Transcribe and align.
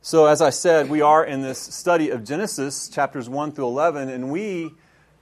So, 0.00 0.26
as 0.26 0.40
I 0.40 0.50
said, 0.50 0.88
we 0.88 1.00
are 1.00 1.24
in 1.24 1.42
this 1.42 1.58
study 1.58 2.10
of 2.10 2.22
Genesis, 2.22 2.88
chapters 2.88 3.28
1 3.28 3.50
through 3.50 3.66
11, 3.66 4.08
and 4.08 4.30
we 4.30 4.70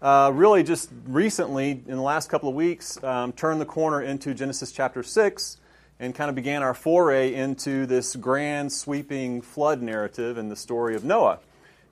uh, 0.03 0.31
really 0.35 0.63
just 0.63 0.91
recently, 1.07 1.71
in 1.71 1.97
the 1.97 2.03
last 2.03 2.29
couple 2.29 2.51
of 2.51 2.55
weeks, 2.55 3.03
um, 3.03 3.33
turned 3.33 3.59
the 3.59 3.67
corner 3.67 4.03
into 4.03 4.35
Genesis 4.35 4.73
chapter 4.73 5.03
6 5.03 5.57
and 5.99 6.15
kind 6.15 6.29
of 6.29 6.35
began 6.37 6.63
our 6.63 6.75
foray 6.75 7.33
into 7.33 7.87
this 7.87 8.15
grand, 8.17 8.71
sweeping 8.71 9.41
flood 9.41 9.81
narrative 9.81 10.37
and 10.37 10.51
the 10.51 10.57
story 10.57 10.95
of 10.95 11.05
Noah. 11.05 11.39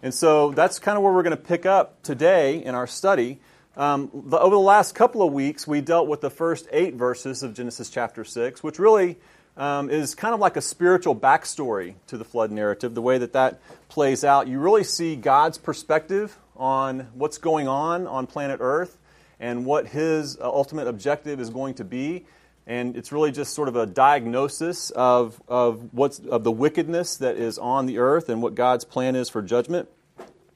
And 0.02 0.12
so 0.12 0.50
that's 0.50 0.78
kind 0.78 0.98
of 0.98 1.02
where 1.02 1.12
we're 1.12 1.22
going 1.22 1.36
to 1.36 1.42
pick 1.42 1.64
up 1.64 2.02
today 2.02 2.62
in 2.62 2.74
our 2.74 2.86
study. 2.86 3.40
Um, 3.78 4.10
the, 4.12 4.38
over 4.38 4.54
the 4.54 4.60
last 4.60 4.94
couple 4.94 5.26
of 5.26 5.32
weeks, 5.32 5.66
we 5.66 5.80
dealt 5.80 6.06
with 6.06 6.20
the 6.20 6.30
first 6.30 6.68
eight 6.70 6.96
verses 6.96 7.42
of 7.42 7.54
Genesis 7.54 7.88
chapter 7.88 8.24
6, 8.24 8.62
which 8.62 8.78
really 8.78 9.16
um, 9.56 9.90
is 9.90 10.14
kind 10.14 10.34
of 10.34 10.40
like 10.40 10.56
a 10.56 10.60
spiritual 10.60 11.14
backstory 11.14 11.94
to 12.08 12.18
the 12.18 12.24
flood 12.24 12.50
narrative, 12.50 12.94
the 12.94 13.02
way 13.02 13.18
that 13.18 13.32
that 13.34 13.60
plays 13.88 14.24
out. 14.24 14.48
You 14.48 14.58
really 14.58 14.84
see 14.84 15.16
God's 15.16 15.58
perspective 15.58 16.36
on 16.56 17.08
what's 17.14 17.38
going 17.38 17.68
on 17.68 18.06
on 18.06 18.26
planet 18.26 18.58
Earth 18.60 18.98
and 19.40 19.64
what 19.66 19.86
his 19.86 20.38
uh, 20.38 20.44
ultimate 20.44 20.86
objective 20.86 21.40
is 21.40 21.50
going 21.50 21.74
to 21.74 21.84
be. 21.84 22.24
And 22.66 22.96
it's 22.96 23.12
really 23.12 23.30
just 23.30 23.54
sort 23.54 23.68
of 23.68 23.76
a 23.76 23.84
diagnosis 23.84 24.90
of, 24.90 25.40
of, 25.48 25.92
what's, 25.92 26.18
of 26.18 26.44
the 26.44 26.50
wickedness 26.50 27.18
that 27.18 27.36
is 27.36 27.58
on 27.58 27.84
the 27.84 27.98
earth 27.98 28.30
and 28.30 28.40
what 28.40 28.54
God's 28.54 28.86
plan 28.86 29.16
is 29.16 29.28
for 29.28 29.42
judgment. 29.42 29.88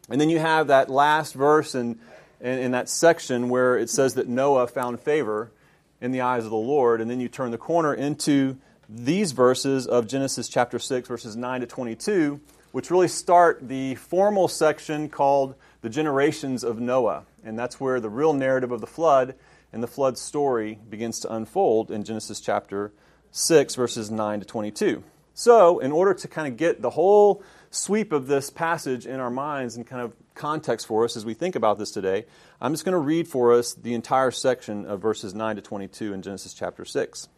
And 0.09 0.19
then 0.19 0.31
you 0.31 0.39
have 0.39 0.69
that 0.69 0.89
last 0.89 1.35
verse 1.35 1.75
in, 1.75 1.99
in, 2.41 2.59
in 2.59 2.71
that 2.71 2.89
section 2.89 3.51
where 3.51 3.77
it 3.77 3.91
says 3.91 4.15
that 4.15 4.27
Noah 4.27 4.69
found 4.69 5.01
favor 5.01 5.53
in 6.01 6.13
the 6.13 6.23
eyes 6.23 6.45
of 6.45 6.51
the 6.51 6.57
Lord. 6.57 7.03
And 7.03 7.11
then 7.11 7.21
you 7.21 7.29
turn 7.29 7.51
the 7.51 7.59
corner 7.59 7.93
into 7.93 8.57
these 8.89 9.33
verses 9.33 9.87
of 9.87 10.07
Genesis 10.07 10.49
chapter 10.49 10.79
6, 10.79 11.09
verses 11.09 11.37
9 11.37 11.61
to 11.61 11.67
22, 11.67 12.41
which 12.73 12.91
really 12.91 13.09
start 13.09 13.69
the 13.69 13.95
formal 13.97 14.49
section 14.49 15.09
called 15.09 15.55
the 15.83 15.91
generations 15.91 16.65
of 16.65 16.81
Noah. 16.81 17.25
And 17.45 17.59
that's 17.59 17.79
where 17.79 18.01
the 18.01 18.09
real 18.09 18.33
narrative 18.33 18.73
of 18.73 18.81
the 18.81 18.87
flood 18.87 19.35
and 19.73 19.83
the 19.83 19.89
flood 19.89 20.17
story 20.17 20.79
begins 20.89 21.21
to 21.21 21.33
unfold 21.33 21.91
in 21.91 22.03
Genesis 22.03 22.41
chapter 22.41 22.93
6, 23.31 23.75
verses 23.75 24.11
9 24.11 24.41
to 24.41 24.47
22. 24.47 25.05
So, 25.35 25.79
in 25.79 25.93
order 25.93 26.15
to 26.15 26.27
kind 26.27 26.49
of 26.49 26.57
get 26.57 26.83
the 26.83 26.91
whole 26.91 27.43
sweep 27.71 28.11
of 28.11 28.27
this 28.27 28.51
passage 28.51 29.07
in 29.07 29.21
our 29.21 29.31
minds 29.31 29.77
and 29.77 29.87
kind 29.87 30.03
of 30.03 30.15
context 30.35 30.87
for 30.87 31.05
us 31.05 31.17
as 31.17 31.25
we 31.25 31.35
think 31.35 31.55
about 31.55 31.79
this 31.79 31.91
today, 31.91 32.25
I'm 32.61 32.73
just 32.73 32.85
going 32.85 32.95
to 32.95 32.99
read 32.99 33.29
for 33.29 33.53
us 33.53 33.75
the 33.75 33.95
entire 33.95 34.31
section 34.31 34.87
of 34.87 35.01
verses 35.01 35.35
9 35.35 35.57
to 35.57 35.63
22 35.63 36.15
in 36.15 36.23
Genesis 36.23 36.55
chapter 36.55 36.85
6. 36.85 37.29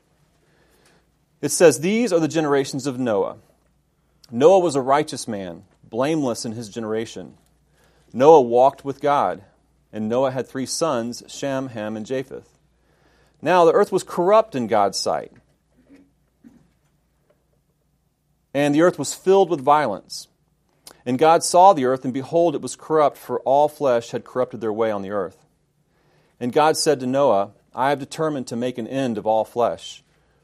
It 1.41 1.51
says, 1.51 1.81
These 1.81 2.13
are 2.13 2.21
the 2.21 2.29
generations 2.29 2.87
of 2.87 2.99
Noah. 2.99 3.37
Noah 4.31 4.59
was 4.59 4.77
a 4.77 4.81
righteous 4.81 5.27
man, 5.27 5.65
blameless 5.83 6.45
in 6.45 6.53
his 6.53 6.69
generation. 6.69 7.35
Noah 8.13 8.43
walked 8.43 8.85
with 8.85 9.01
God, 9.01 9.43
and 9.93 10.09
Noah 10.09 10.31
had 10.31 10.47
three 10.47 10.67
sons, 10.67 11.23
Shem, 11.27 11.69
Ham, 11.69 11.97
and 11.97 12.07
Japheth. 12.07 12.59
Now 13.43 13.65
the 13.65 13.73
earth 13.73 13.91
was 13.91 14.03
corrupt 14.03 14.55
in 14.55 14.67
God's 14.67 14.99
sight, 14.99 15.33
and 18.53 18.75
the 18.75 18.83
earth 18.83 18.99
was 18.99 19.15
filled 19.15 19.49
with 19.49 19.61
violence. 19.61 20.29
And 21.07 21.19
God 21.19 21.43
saw 21.43 21.73
the 21.73 21.87
earth, 21.87 22.05
and 22.05 22.13
behold, 22.13 22.55
it 22.55 22.61
was 22.61 22.77
corrupt, 22.77 23.17
for 23.17 23.41
all 23.41 23.69
flesh 23.69 24.11
had 24.11 24.25
corrupted 24.25 24.61
their 24.61 24.73
way 24.73 24.91
on 24.91 25.03
the 25.03 25.11
earth. 25.11 25.47
And 26.39 26.53
God 26.53 26.77
said 26.77 27.01
to 27.01 27.07
Noah, 27.07 27.53
I 27.75 27.91
have 27.91 27.99
determined 27.99 28.47
to 28.49 28.57
make 28.57 28.77
an 28.77 28.87
end 28.87 29.17
of 29.17 29.27
all 29.27 29.45
flesh 29.45 30.03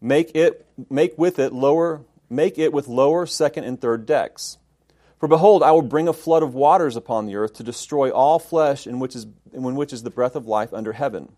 Make 0.00 0.34
it 0.34 0.66
make 0.90 1.16
with 1.16 1.38
it 1.38 1.52
lower 1.52 2.02
make 2.28 2.58
it 2.58 2.72
with 2.72 2.88
lower, 2.88 3.26
second, 3.26 3.64
and 3.64 3.80
third 3.80 4.06
decks. 4.06 4.58
For 5.18 5.28
behold, 5.28 5.62
I 5.62 5.70
will 5.72 5.82
bring 5.82 6.08
a 6.08 6.12
flood 6.12 6.42
of 6.42 6.54
waters 6.54 6.96
upon 6.96 7.26
the 7.26 7.36
earth 7.36 7.54
to 7.54 7.62
destroy 7.62 8.10
all 8.10 8.38
flesh 8.38 8.86
in 8.86 8.98
which 8.98 9.16
is, 9.16 9.26
in 9.52 9.74
which 9.74 9.92
is 9.92 10.02
the 10.02 10.10
breath 10.10 10.36
of 10.36 10.46
life 10.46 10.74
under 10.74 10.92
heaven. 10.92 11.32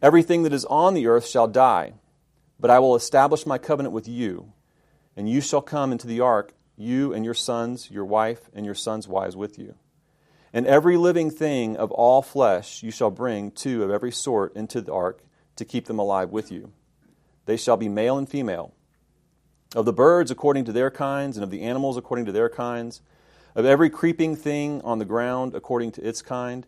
Everything 0.00 0.42
that 0.44 0.52
is 0.52 0.64
on 0.66 0.94
the 0.94 1.06
earth 1.06 1.26
shall 1.26 1.46
die, 1.46 1.94
but 2.58 2.70
I 2.70 2.78
will 2.78 2.96
establish 2.96 3.46
my 3.46 3.58
covenant 3.58 3.92
with 3.92 4.08
you, 4.08 4.52
and 5.16 5.28
you 5.28 5.40
shall 5.40 5.62
come 5.62 5.92
into 5.92 6.06
the 6.06 6.20
ark, 6.20 6.52
you 6.76 7.12
and 7.12 7.24
your 7.24 7.34
sons, 7.34 7.90
your 7.90 8.04
wife, 8.04 8.48
and 8.54 8.64
your 8.64 8.74
sons' 8.74 9.08
wives 9.08 9.36
with 9.36 9.58
you. 9.58 9.74
And 10.52 10.66
every 10.66 10.96
living 10.96 11.30
thing 11.30 11.76
of 11.76 11.90
all 11.92 12.22
flesh 12.22 12.82
you 12.82 12.90
shall 12.90 13.10
bring 13.10 13.50
two 13.50 13.82
of 13.82 13.90
every 13.90 14.12
sort 14.12 14.54
into 14.56 14.80
the 14.80 14.92
ark 14.92 15.22
to 15.56 15.64
keep 15.64 15.86
them 15.86 15.98
alive 15.98 16.30
with 16.30 16.50
you. 16.50 16.72
They 17.46 17.56
shall 17.56 17.76
be 17.76 17.88
male 17.88 18.18
and 18.18 18.28
female. 18.28 18.74
Of 19.74 19.84
the 19.84 19.92
birds 19.92 20.30
according 20.30 20.66
to 20.66 20.72
their 20.72 20.90
kinds, 20.90 21.36
and 21.36 21.44
of 21.44 21.50
the 21.50 21.62
animals 21.62 21.96
according 21.96 22.26
to 22.26 22.32
their 22.32 22.48
kinds, 22.48 23.00
of 23.54 23.64
every 23.64 23.88
creeping 23.88 24.36
thing 24.36 24.82
on 24.82 24.98
the 24.98 25.04
ground 25.04 25.54
according 25.54 25.92
to 25.92 26.06
its 26.06 26.22
kind, 26.22 26.66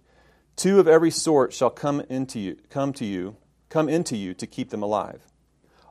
two 0.56 0.80
of 0.80 0.88
every 0.88 1.10
sort 1.10 1.52
shall 1.52 1.70
come 1.70 2.00
into 2.08 2.40
you, 2.40 2.56
come 2.70 2.92
to 2.94 3.04
you, 3.04 3.36
come 3.68 3.88
into 3.88 4.16
you 4.16 4.34
to 4.34 4.46
keep 4.46 4.70
them 4.70 4.82
alive. 4.82 5.26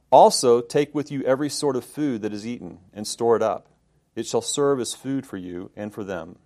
Also 0.09 0.61
take 0.61 0.95
with 0.95 1.11
you 1.11 1.21
every 1.23 1.49
sort 1.49 1.75
of 1.75 1.85
food 1.85 2.21
that 2.21 2.33
is 2.33 2.47
eaten, 2.47 2.79
and 2.93 3.05
store 3.05 3.35
it 3.35 3.43
up. 3.43 3.67
It 4.15 4.25
shall 4.25 4.41
serve 4.41 4.79
as 4.79 4.95
food 4.95 5.25
for 5.25 5.37
you 5.37 5.69
and 5.75 5.93
for 5.93 6.03
them. 6.03 6.37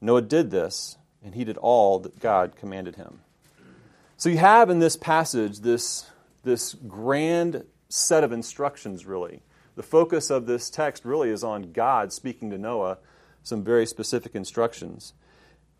Noah 0.00 0.22
did 0.22 0.50
this, 0.50 0.98
and 1.24 1.34
he 1.34 1.44
did 1.44 1.56
all 1.56 2.00
that 2.00 2.18
God 2.18 2.56
commanded 2.56 2.96
him. 2.96 3.20
So 4.16 4.28
you 4.28 4.38
have 4.38 4.68
in 4.68 4.78
this 4.78 4.96
passage 4.96 5.60
this 5.60 6.10
this 6.42 6.74
grand 6.74 7.64
set 7.88 8.24
of 8.24 8.32
instructions, 8.32 9.06
really. 9.06 9.42
The 9.74 9.82
focus 9.82 10.30
of 10.30 10.46
this 10.46 10.68
text 10.70 11.04
really 11.04 11.30
is 11.30 11.44
on 11.44 11.72
God 11.72 12.12
speaking 12.12 12.50
to 12.50 12.58
Noah 12.58 12.98
some 13.42 13.64
very 13.64 13.86
specific 13.86 14.34
instructions. 14.34 15.14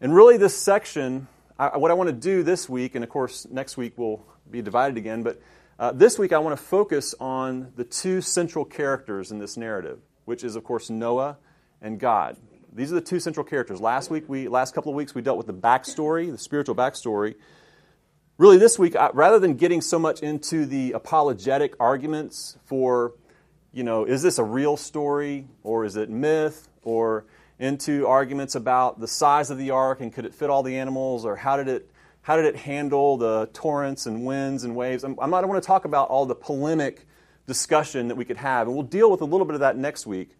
And 0.00 0.14
really, 0.14 0.36
this 0.36 0.56
section, 0.56 1.28
I, 1.58 1.76
what 1.76 1.90
I 1.90 1.94
want 1.94 2.08
to 2.08 2.16
do 2.16 2.42
this 2.42 2.68
week, 2.68 2.94
and 2.94 3.04
of 3.04 3.10
course, 3.10 3.46
next 3.50 3.76
week 3.76 3.96
will 3.96 4.26
be 4.50 4.62
divided 4.62 4.96
again, 4.96 5.22
but 5.22 5.40
uh, 5.78 5.92
this 5.92 6.18
week 6.18 6.32
I 6.32 6.38
want 6.38 6.56
to 6.56 6.62
focus 6.62 7.14
on 7.20 7.72
the 7.76 7.84
two 7.84 8.20
central 8.20 8.64
characters 8.64 9.30
in 9.30 9.38
this 9.38 9.56
narrative, 9.56 10.00
which 10.24 10.44
is, 10.44 10.56
of 10.56 10.64
course, 10.64 10.90
Noah 10.90 11.38
and 11.80 11.98
God. 11.98 12.36
These 12.72 12.90
are 12.90 12.96
the 12.96 13.00
two 13.00 13.20
central 13.20 13.44
characters. 13.44 13.80
Last 13.80 14.10
week, 14.10 14.28
we 14.28 14.48
last 14.48 14.74
couple 14.74 14.90
of 14.90 14.96
weeks, 14.96 15.14
we 15.14 15.22
dealt 15.22 15.36
with 15.38 15.46
the 15.46 15.54
backstory, 15.54 16.30
the 16.30 16.38
spiritual 16.38 16.74
backstory 16.74 17.34
really 18.42 18.58
this 18.58 18.76
week, 18.76 18.96
rather 19.12 19.38
than 19.38 19.54
getting 19.54 19.80
so 19.80 20.00
much 20.00 20.20
into 20.20 20.66
the 20.66 20.90
apologetic 20.92 21.76
arguments 21.78 22.58
for, 22.64 23.12
you 23.72 23.84
know, 23.84 24.04
is 24.04 24.20
this 24.20 24.36
a 24.36 24.42
real 24.42 24.76
story 24.76 25.46
or 25.62 25.84
is 25.84 25.94
it 25.94 26.10
myth 26.10 26.68
or 26.82 27.24
into 27.60 28.04
arguments 28.08 28.56
about 28.56 28.98
the 28.98 29.06
size 29.06 29.52
of 29.52 29.58
the 29.58 29.70
ark 29.70 30.00
and 30.00 30.12
could 30.12 30.24
it 30.24 30.34
fit 30.34 30.50
all 30.50 30.64
the 30.64 30.76
animals 30.76 31.24
or 31.24 31.36
how 31.36 31.56
did 31.56 31.68
it 31.68 31.88
how 32.22 32.36
did 32.36 32.44
it 32.44 32.56
handle 32.56 33.16
the 33.16 33.48
torrents 33.52 34.06
and 34.06 34.26
winds 34.26 34.64
and 34.64 34.74
waves? 34.74 35.04
I'm, 35.04 35.16
I 35.20 35.26
want 35.28 35.62
to 35.62 35.66
talk 35.66 35.84
about 35.84 36.08
all 36.08 36.26
the 36.26 36.34
polemic 36.34 37.06
discussion 37.46 38.08
that 38.08 38.16
we 38.16 38.24
could 38.24 38.38
have, 38.38 38.66
and 38.66 38.74
we'll 38.74 38.84
deal 38.84 39.08
with 39.08 39.20
a 39.20 39.24
little 39.24 39.46
bit 39.46 39.54
of 39.54 39.60
that 39.60 39.76
next 39.76 40.04
week. 40.04 40.36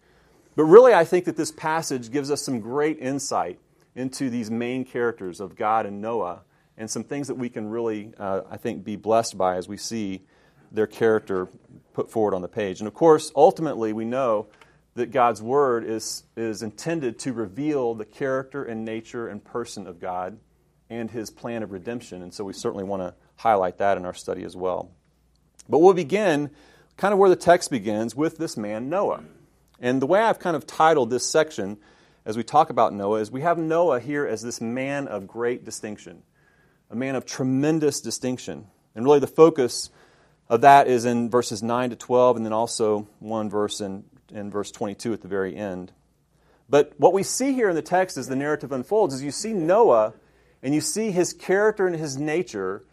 But 0.57 0.63
really, 0.63 0.93
I 0.93 1.05
think 1.05 1.23
that 1.23 1.37
this 1.37 1.51
passage 1.51 2.11
gives 2.11 2.29
us 2.31 2.41
some 2.41 2.59
great 2.59 2.99
insight 2.99 3.59
into 3.95 4.29
these 4.29 4.51
main 4.51 4.83
characters 4.83 5.39
of 5.39 5.55
God 5.55 5.85
and 5.85 6.01
Noah 6.01 6.41
and 6.77 6.89
some 6.89 7.03
things 7.03 7.27
that 7.27 7.35
we 7.35 7.49
can 7.49 7.69
really, 7.69 8.11
uh, 8.17 8.41
I 8.49 8.57
think, 8.57 8.83
be 8.83 8.95
blessed 8.95 9.37
by 9.37 9.57
as 9.57 9.67
we 9.67 9.77
see 9.77 10.23
their 10.71 10.87
character 10.87 11.47
put 11.93 12.09
forward 12.09 12.33
on 12.33 12.41
the 12.41 12.47
page. 12.47 12.79
And 12.79 12.87
of 12.87 12.93
course, 12.93 13.31
ultimately, 13.35 13.93
we 13.93 14.05
know 14.05 14.47
that 14.95 15.11
God's 15.11 15.41
Word 15.41 15.85
is, 15.85 16.23
is 16.35 16.61
intended 16.61 17.19
to 17.19 17.33
reveal 17.33 17.93
the 17.93 18.05
character 18.05 18.63
and 18.63 18.83
nature 18.85 19.27
and 19.27 19.43
person 19.43 19.87
of 19.87 19.99
God 19.99 20.39
and 20.89 21.09
His 21.09 21.29
plan 21.29 21.63
of 21.63 21.71
redemption. 21.71 22.21
And 22.21 22.33
so 22.33 22.43
we 22.43 22.53
certainly 22.53 22.83
want 22.83 23.01
to 23.01 23.13
highlight 23.37 23.77
that 23.79 23.97
in 23.97 24.05
our 24.05 24.13
study 24.13 24.43
as 24.43 24.55
well. 24.55 24.91
But 25.69 25.79
we'll 25.79 25.93
begin 25.93 26.49
kind 26.97 27.13
of 27.13 27.19
where 27.19 27.29
the 27.29 27.35
text 27.35 27.71
begins 27.71 28.15
with 28.15 28.37
this 28.37 28.57
man, 28.57 28.89
Noah. 28.89 29.23
And 29.79 30.01
the 30.01 30.05
way 30.05 30.21
I've 30.21 30.39
kind 30.39 30.55
of 30.55 30.67
titled 30.67 31.09
this 31.09 31.27
section 31.27 31.77
as 32.25 32.37
we 32.37 32.43
talk 32.43 32.69
about 32.69 32.93
Noah 32.93 33.19
is 33.19 33.31
we 33.31 33.41
have 33.41 33.57
Noah 33.57 33.99
here 33.99 34.25
as 34.25 34.41
this 34.41 34.61
man 34.61 35.07
of 35.07 35.27
great 35.27 35.65
distinction 35.65 36.23
a 36.93 36.95
man 36.95 37.15
of 37.15 37.25
tremendous 37.25 38.01
distinction. 38.01 38.67
And 38.95 39.03
really, 39.03 39.19
the 39.19 39.27
focus 39.27 39.89
of 40.47 40.61
that 40.61 40.87
is 40.87 41.05
in 41.05 41.29
verses 41.29 41.63
9 41.63 41.89
to 41.89 41.95
12, 41.95 42.37
and 42.37 42.45
then 42.45 42.53
also 42.53 43.07
one 43.19 43.49
verse 43.49 43.81
in, 43.81 44.03
in 44.31 44.51
verse 44.51 44.71
22 44.71 45.13
at 45.13 45.21
the 45.21 45.27
very 45.27 45.55
end. 45.55 45.91
But 46.69 46.93
what 46.97 47.13
we 47.13 47.23
see 47.23 47.53
here 47.53 47.69
in 47.69 47.75
the 47.75 47.81
text 47.81 48.17
as 48.17 48.27
the 48.27 48.35
narrative 48.35 48.71
unfolds 48.71 49.13
is 49.13 49.23
you 49.23 49.31
see 49.31 49.53
Noah 49.53 50.13
and 50.61 50.73
you 50.73 50.81
see 50.81 51.11
his 51.11 51.33
character 51.33 51.87
and 51.87 51.95
his 51.95 52.17
nature 52.17 52.83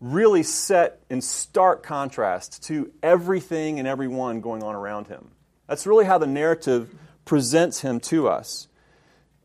really 0.00 0.42
set 0.42 1.00
in 1.10 1.20
stark 1.20 1.82
contrast 1.82 2.62
to 2.64 2.92
everything 3.02 3.78
and 3.78 3.88
everyone 3.88 4.40
going 4.40 4.62
on 4.62 4.74
around 4.74 5.08
him. 5.08 5.32
That's 5.66 5.86
really 5.86 6.04
how 6.04 6.18
the 6.18 6.26
narrative 6.26 6.94
presents 7.24 7.80
him 7.80 8.00
to 8.00 8.28
us. 8.28 8.67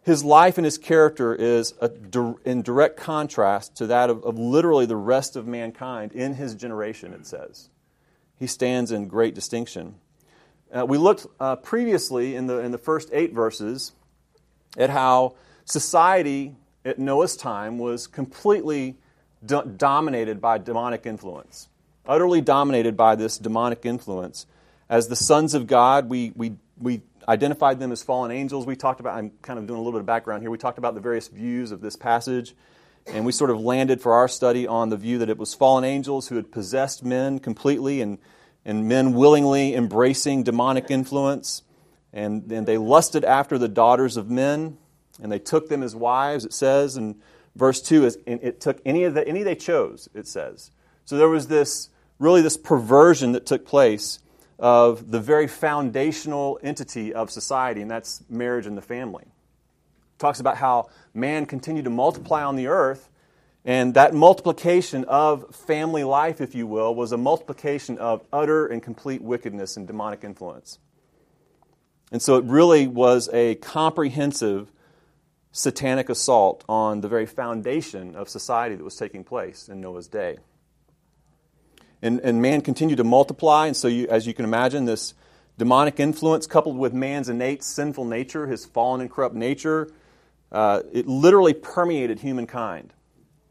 His 0.04 0.24
life 0.24 0.58
and 0.58 0.66
his 0.66 0.78
character 0.78 1.34
is 1.34 1.74
a, 1.80 1.90
in 2.44 2.62
direct 2.62 2.98
contrast 2.98 3.78
to 3.78 3.88
that 3.88 4.10
of, 4.10 4.24
of 4.24 4.38
literally 4.38 4.86
the 4.86 4.98
rest 4.98 5.36
of 5.38 5.48
mankind 5.48 6.12
in 6.12 6.34
his 6.34 6.56
generation, 6.56 7.14
it 7.14 7.26
says. 7.26 7.70
He 8.38 8.48
stands 8.48 8.92
in 8.92 9.08
great 9.08 9.34
distinction. 9.34 9.96
Uh, 10.74 10.86
we 10.86 10.98
looked 10.98 11.26
uh, 11.40 11.56
previously 11.56 12.36
in 12.36 12.48
the, 12.48 12.60
in 12.60 12.72
the 12.72 12.78
first 12.78 13.10
eight 13.14 13.34
verses 13.34 13.94
at 14.78 14.90
how 14.90 15.36
society 15.64 16.56
at 16.84 17.00
Noah's 17.00 17.38
time 17.38 17.78
was 17.78 18.08
completely 18.08 18.98
do- 19.46 19.64
dominated 19.78 20.42
by 20.42 20.58
demonic 20.58 21.06
influence, 21.06 21.70
utterly 22.06 22.42
dominated 22.42 22.98
by 22.98 23.16
this 23.16 23.38
demonic 23.38 23.86
influence. 23.86 24.48
As 24.90 25.08
the 25.08 25.16
sons 25.16 25.54
of 25.54 25.66
God, 25.68 26.10
we, 26.10 26.34
we, 26.36 26.58
we 26.78 27.02
identified 27.28 27.80
them 27.80 27.92
as 27.92 28.04
fallen 28.04 28.32
angels. 28.32 28.66
We 28.66 28.76
talked 28.76 29.00
about, 29.00 29.18
I'm 29.18 29.32
kind 29.42 29.60
of 29.60 29.68
doing 29.68 29.80
a 29.80 29.82
little 29.82 29.94
bit 29.94 30.02
of 30.02 30.06
background 30.06 30.42
here. 30.42 30.52
We 30.52 30.58
talked 30.58 30.78
about 30.78 30.96
the 30.96 31.02
various 31.02 31.28
views 31.28 31.72
of 31.72 31.82
this 31.82 31.96
passage, 31.96 32.56
and 33.08 33.26
we 33.26 33.32
sort 33.32 33.50
of 33.50 33.60
landed 33.60 34.02
for 34.02 34.14
our 34.14 34.28
study 34.28 34.68
on 34.68 34.90
the 34.90 34.98
view 34.98 35.20
that 35.20 35.30
it 35.30 35.38
was 35.38 35.54
fallen 35.54 35.84
angels 35.84 36.28
who 36.28 36.36
had 36.36 36.52
possessed 36.52 37.04
men 37.04 37.40
completely 37.40 38.02
and, 38.02 38.18
and 38.66 38.88
men 38.88 39.14
willingly 39.14 39.76
embracing 39.76 40.44
demonic 40.44 40.90
influence. 40.90 41.64
And, 42.12 42.52
and 42.52 42.68
they 42.68 42.78
lusted 42.78 43.26
after 43.26 43.58
the 43.58 43.68
daughters 43.68 44.18
of 44.18 44.30
men, 44.30 44.78
and 45.22 45.32
they 45.32 45.40
took 45.40 45.70
them 45.70 45.84
as 45.84 45.96
wives, 45.96 46.46
it 46.46 46.54
says. 46.54 46.96
And 46.96 47.16
verse 47.56 47.82
2 47.82 48.06
is 48.06 48.18
it 48.26 48.62
took 48.62 48.82
any 48.86 49.04
of 49.04 49.14
the 49.14 49.28
any 49.28 49.44
they 49.44 49.56
chose, 49.56 50.10
it 50.14 50.28
says. 50.28 50.72
So 51.06 51.18
there 51.18 51.30
was 51.30 51.48
this 51.48 51.90
really 52.20 52.42
this 52.42 52.58
perversion 52.58 53.34
that 53.34 53.46
took 53.46 53.66
place 53.66 54.20
of 54.60 55.12
the 55.12 55.20
very 55.20 55.48
foundational 55.48 56.60
entity 56.64 57.14
of 57.14 57.32
society, 57.32 57.82
and 57.82 57.90
that's 57.90 58.24
marriage 58.30 58.66
and 58.66 58.78
the 58.78 58.82
family. 58.82 59.26
It 59.26 60.20
talks 60.20 60.40
about 60.40 60.58
how 60.58 60.90
man 61.14 61.46
continued 61.46 61.86
to 61.86 61.92
multiply 61.92 62.44
on 62.44 62.56
the 62.56 62.68
earth, 62.68 63.10
and 63.66 63.94
that 63.94 64.14
multiplication 64.14 65.06
of 65.06 65.56
family 65.56 66.04
life, 66.04 66.42
if 66.42 66.54
you 66.54 66.68
will, 66.68 66.94
was 66.94 67.12
a 67.12 67.18
multiplication 67.18 67.98
of 67.98 68.22
utter 68.32 68.68
and 68.68 68.84
complete 68.84 69.22
wickedness 69.22 69.78
and 69.78 69.88
demonic 69.88 70.24
influence. 70.24 70.80
And 72.12 72.22
so 72.22 72.36
it 72.36 72.44
really 72.44 72.88
was 72.88 73.30
a 73.34 73.56
comprehensive 73.56 74.72
satanic 75.52 76.10
assault 76.10 76.64
on 76.68 77.02
the 77.02 77.08
very 77.08 77.26
foundation 77.26 78.16
of 78.16 78.28
society 78.28 78.76
that 78.76 78.84
was 78.84 78.96
taking 78.96 79.24
place 79.24 79.70
in 79.70 79.80
Noah's 79.82 80.08
day. 80.08 80.38
And, 82.04 82.20
and 82.20 82.42
man 82.42 82.60
continued 82.60 82.98
to 82.98 83.06
multiply, 83.06 83.68
and 83.68 83.78
so 83.78 83.88
you, 83.88 84.08
as 84.10 84.28
you 84.28 84.34
can 84.34 84.44
imagine, 84.44 84.84
this 84.84 85.14
demonic 85.58 86.02
influence 86.02 86.46
coupled 86.46 86.78
with 86.78 86.94
man's 86.94 87.30
innate 87.30 87.64
sinful 87.64 88.04
nature, 88.04 88.46
his 88.46 88.66
fallen 88.66 89.00
and 89.00 89.10
corrupt 89.10 89.34
nature, 89.34 89.90
uh, 90.52 90.82
it 90.92 91.08
literally 91.08 91.54
permeated 91.54 92.20
humankind. 92.20 92.94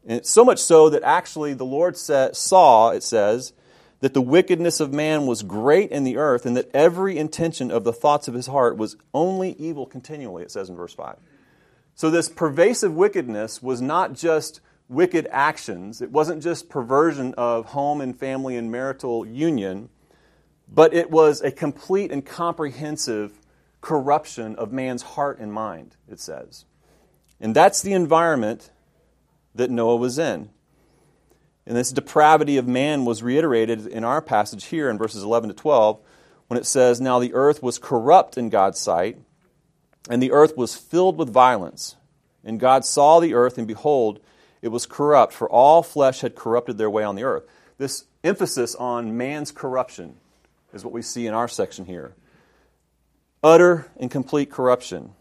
And 0.05 0.23
so 0.23 0.45
much 0.45 0.59
so 0.59 0.87
that 0.89 1.01
actually 1.01 1.55
the 1.55 1.65
Lord 1.65 1.97
saw, 1.97 2.91
it 2.91 3.01
says, 3.01 3.53
that 4.01 4.13
the 4.13 4.21
wickedness 4.21 4.79
of 4.79 4.93
man 4.93 5.25
was 5.25 5.41
great 5.41 5.89
in 5.89 6.03
the 6.03 6.17
earth, 6.17 6.45
and 6.45 6.55
that 6.55 6.69
every 6.75 7.17
intention 7.17 7.71
of 7.71 7.83
the 7.83 7.93
thoughts 7.93 8.27
of 8.27 8.35
his 8.35 8.45
heart 8.45 8.77
was 8.77 8.97
only 9.15 9.53
evil 9.53 9.87
continually, 9.87 10.43
it 10.43 10.51
says 10.51 10.69
in 10.69 10.75
verse 10.75 10.93
5. 10.93 11.15
So, 11.95 12.11
this 12.11 12.29
pervasive 12.29 12.93
wickedness 12.93 13.63
was 13.63 13.81
not 13.81 14.13
just 14.13 14.61
wicked 14.89 15.27
actions, 15.31 16.01
it 16.01 16.11
wasn't 16.11 16.43
just 16.43 16.69
perversion 16.69 17.33
of 17.35 17.67
home 17.67 18.01
and 18.01 18.17
family 18.17 18.55
and 18.55 18.71
marital 18.71 19.25
union, 19.25 19.89
but 20.67 20.93
it 20.93 21.09
was 21.09 21.41
a 21.41 21.51
complete 21.51 22.11
and 22.11 22.25
comprehensive 22.25 23.39
corruption 23.81 24.55
of 24.55 24.71
man's 24.71 25.01
heart 25.01 25.39
and 25.39 25.51
mind, 25.51 25.95
it 26.09 26.19
says. 26.19 26.65
And 27.39 27.55
that's 27.55 27.81
the 27.81 27.93
environment 27.93 28.71
that 29.55 29.69
Noah 29.69 29.97
was 29.97 30.17
in. 30.17 30.49
And 31.65 31.77
this 31.77 31.91
depravity 31.91 32.57
of 32.57 32.67
man 32.67 33.05
was 33.05 33.23
reiterated 33.23 33.87
in 33.87 34.03
our 34.03 34.21
passage 34.21 34.65
here 34.65 34.89
in 34.89 34.97
verses 34.97 35.23
11 35.23 35.49
to 35.49 35.55
12 35.55 35.99
when 36.47 36.59
it 36.59 36.65
says, 36.65 36.99
Now 36.99 37.19
the 37.19 37.33
earth 37.33 37.63
was 37.63 37.79
corrupt 37.79 38.37
in 38.37 38.49
God's 38.49 38.79
sight 38.79 39.17
and 40.09 40.21
the 40.21 40.31
earth 40.31 40.57
was 40.57 40.75
filled 40.75 41.17
with 41.17 41.29
violence. 41.29 41.95
And 42.43 42.59
God 42.59 42.83
saw 42.83 43.19
the 43.19 43.33
earth, 43.33 43.57
and 43.57 43.67
behold, 43.67 44.19
it 44.63 44.71
was 44.71 44.85
corrupt, 44.85 45.33
for 45.33 45.49
all 45.49 45.83
flesh 45.83 46.21
had 46.21 46.35
corrupted 46.35 46.77
their 46.77 46.89
way 46.89 47.03
on 47.03 47.15
the 47.15 47.23
earth. 47.25 47.43
This 47.77 48.05
emphasis 48.23 48.75
on 48.75 49.17
man's 49.17 49.51
corruption 49.51 50.15
is 50.73 50.85
what 50.85 50.93
we 50.93 51.01
see 51.01 51.27
in 51.27 51.33
our 51.33 51.49
section 51.49 51.83
here. 51.83 52.15
Utter 53.43 53.91
and 53.97 54.09
complete 54.09 54.49
corruption. 54.49 55.11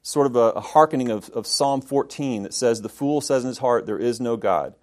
Sort 0.00 0.26
of 0.26 0.36
a, 0.36 0.52
a 0.52 0.60
hearkening 0.60 1.10
of, 1.10 1.28
of 1.30 1.46
Psalm 1.46 1.82
14 1.82 2.44
that 2.44 2.54
says, 2.54 2.80
The 2.80 2.88
fool 2.88 3.20
says 3.20 3.44
in 3.44 3.48
his 3.48 3.58
heart, 3.58 3.84
There 3.84 3.98
is 3.98 4.22
no 4.22 4.38
God. 4.38 4.74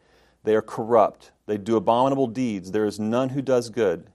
They 0.44 0.54
are 0.54 0.62
corrupt. 0.62 1.32
They 1.48 1.58
do 1.58 1.76
abominable 1.76 2.28
deeds. 2.28 2.72
There 2.72 2.86
is 2.86 3.00
none 3.00 3.30
who 3.30 3.42
does 3.42 3.72
good. 3.72 4.12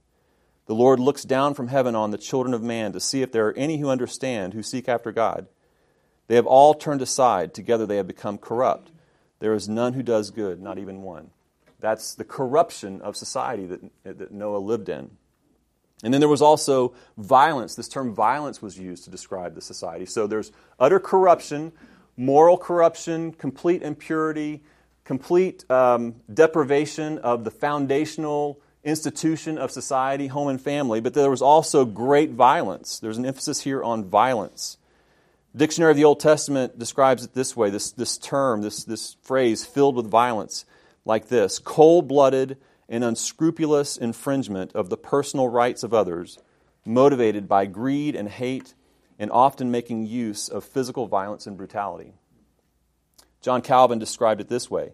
The 0.67 0.75
Lord 0.75 1.00
looks 1.00 1.25
down 1.25 1.55
from 1.55 1.67
heaven 1.67 1.97
on 1.97 2.12
the 2.12 2.17
children 2.17 2.55
of 2.55 2.62
man 2.62 2.93
to 2.93 3.00
see 3.00 3.23
if 3.23 3.32
there 3.32 3.49
are 3.49 3.59
any 3.59 3.79
who 3.79 3.91
understand, 3.91 4.55
who 4.55 4.62
seek 4.62 4.88
after 4.88 5.11
God. 5.11 5.49
They 6.29 6.37
have 6.37 6.47
all 6.47 6.75
turned 6.75 7.03
aside. 7.03 7.53
Together 7.53 7.87
they 7.87 7.97
have 7.97 8.06
become 8.06 8.38
corrupt. 8.38 8.93
There 9.44 9.52
is 9.52 9.69
none 9.69 9.93
who 9.93 10.02
does 10.02 10.31
good, 10.31 10.62
not 10.62 10.79
even 10.79 11.02
one. 11.02 11.29
That's 11.79 12.14
the 12.14 12.25
corruption 12.25 13.02
of 13.02 13.14
society 13.14 13.67
that, 13.67 14.19
that 14.19 14.32
Noah 14.32 14.56
lived 14.56 14.88
in. 14.88 15.11
And 16.02 16.14
then 16.14 16.23
there 16.23 16.31
was 16.31 16.41
also 16.41 16.94
violence. 17.19 17.75
This 17.75 17.87
term 17.87 18.14
violence 18.14 18.62
was 18.62 18.79
used 18.79 19.05
to 19.05 19.11
describe 19.11 19.55
the 19.55 19.61
society. 19.61 20.06
So 20.06 20.26
there's 20.26 20.50
utter 20.81 20.99
corruption, 20.99 21.73
moral 22.17 22.56
corruption, 22.56 23.32
complete 23.32 23.82
impurity, 23.82 24.62
complete 25.05 25.70
um, 25.70 26.14
deprivation 26.32 27.19
of 27.19 27.44
the 27.44 27.50
foundational 27.50 28.62
institution 28.82 29.58
of 29.58 29.70
society, 29.70 30.29
home 30.29 30.49
and 30.49 30.58
family, 30.58 31.02
but 31.02 31.12
there 31.12 31.29
was 31.29 31.43
also 31.43 31.85
great 31.85 32.31
violence. 32.31 32.99
There's 32.99 33.19
an 33.19 33.26
emphasis 33.26 33.61
here 33.61 33.82
on 33.82 34.06
violence. 34.06 34.79
Dictionary 35.56 35.93
of 35.93 35.97
the 35.97 36.05
Old 36.05 36.19
Testament 36.19 36.78
describes 36.78 37.25
it 37.25 37.35
this 37.35 37.57
way 37.57 37.71
this, 37.71 37.93
this 37.93 38.19
term, 38.19 38.62
this, 38.62 38.83
this 38.85 39.17
phrase, 39.23 39.64
filled 39.64 39.95
with 39.95 40.11
violence, 40.11 40.64
like 41.05 41.28
this 41.28 41.59
cold 41.59 42.09
blooded 42.09 42.59
and 42.88 43.05
unscrupulous 43.05 43.97
infringement 43.97 44.73
of 44.75 44.90
the 44.90 44.97
personal 44.97 45.49
rights 45.49 45.83
of 45.83 45.95
others, 45.95 46.38
motivated 46.85 47.49
by 47.49 47.67
greed 47.67 48.17
and 48.17 48.28
hate, 48.28 48.75
and 49.19 49.31
often 49.31 49.71
making 49.71 50.07
use 50.07 50.49
of 50.49 50.64
physical 50.64 51.07
violence 51.07 51.47
and 51.47 51.57
brutality. 51.57 52.14
John 53.40 53.62
Calvin 53.62 53.99
described 53.99 54.40
it 54.40 54.49
this 54.49 54.71
way 54.71 54.93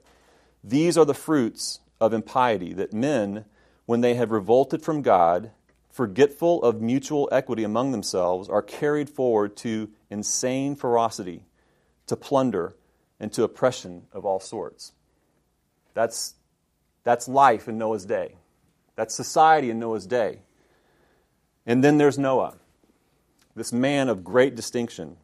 These 0.63 0.99
are 0.99 1.07
the 1.07 1.15
fruits 1.15 1.81
of 2.01 2.13
impiety 2.13 2.75
that 2.75 2.93
men 2.93 3.47
when 3.87 4.03
they 4.03 4.15
have 4.15 4.31
revolted 4.31 4.83
from 4.83 5.03
God, 5.03 5.53
forgetful 5.91 6.63
of 6.63 6.81
mutual 6.81 7.29
equity 7.33 7.65
among 7.65 7.93
themselves, 7.93 8.49
are 8.49 8.63
carried 8.63 9.11
forward 9.11 9.57
to 9.59 9.91
insane 10.09 10.77
ferocity, 10.77 11.45
to 12.07 12.17
plunder, 12.17 12.75
and 13.19 13.33
to 13.33 13.43
oppression 13.43 14.07
of 14.13 14.25
all 14.25 14.41
sorts. 14.41 14.93
That's, 15.95 16.35
that's 17.05 17.29
life 17.29 17.69
in 17.69 17.77
Noah's 17.77 18.05
day. 18.05 18.37
That's 18.97 19.15
society 19.15 19.71
in 19.71 19.79
Noah's 19.79 20.07
day. 20.07 20.41
And 21.67 21.85
then 21.85 21.99
there's 21.99 22.19
Noah, 22.19 22.57
this 23.55 23.73
man 23.73 24.09
of 24.09 24.25
great 24.25 24.55
distinction. 24.55 25.17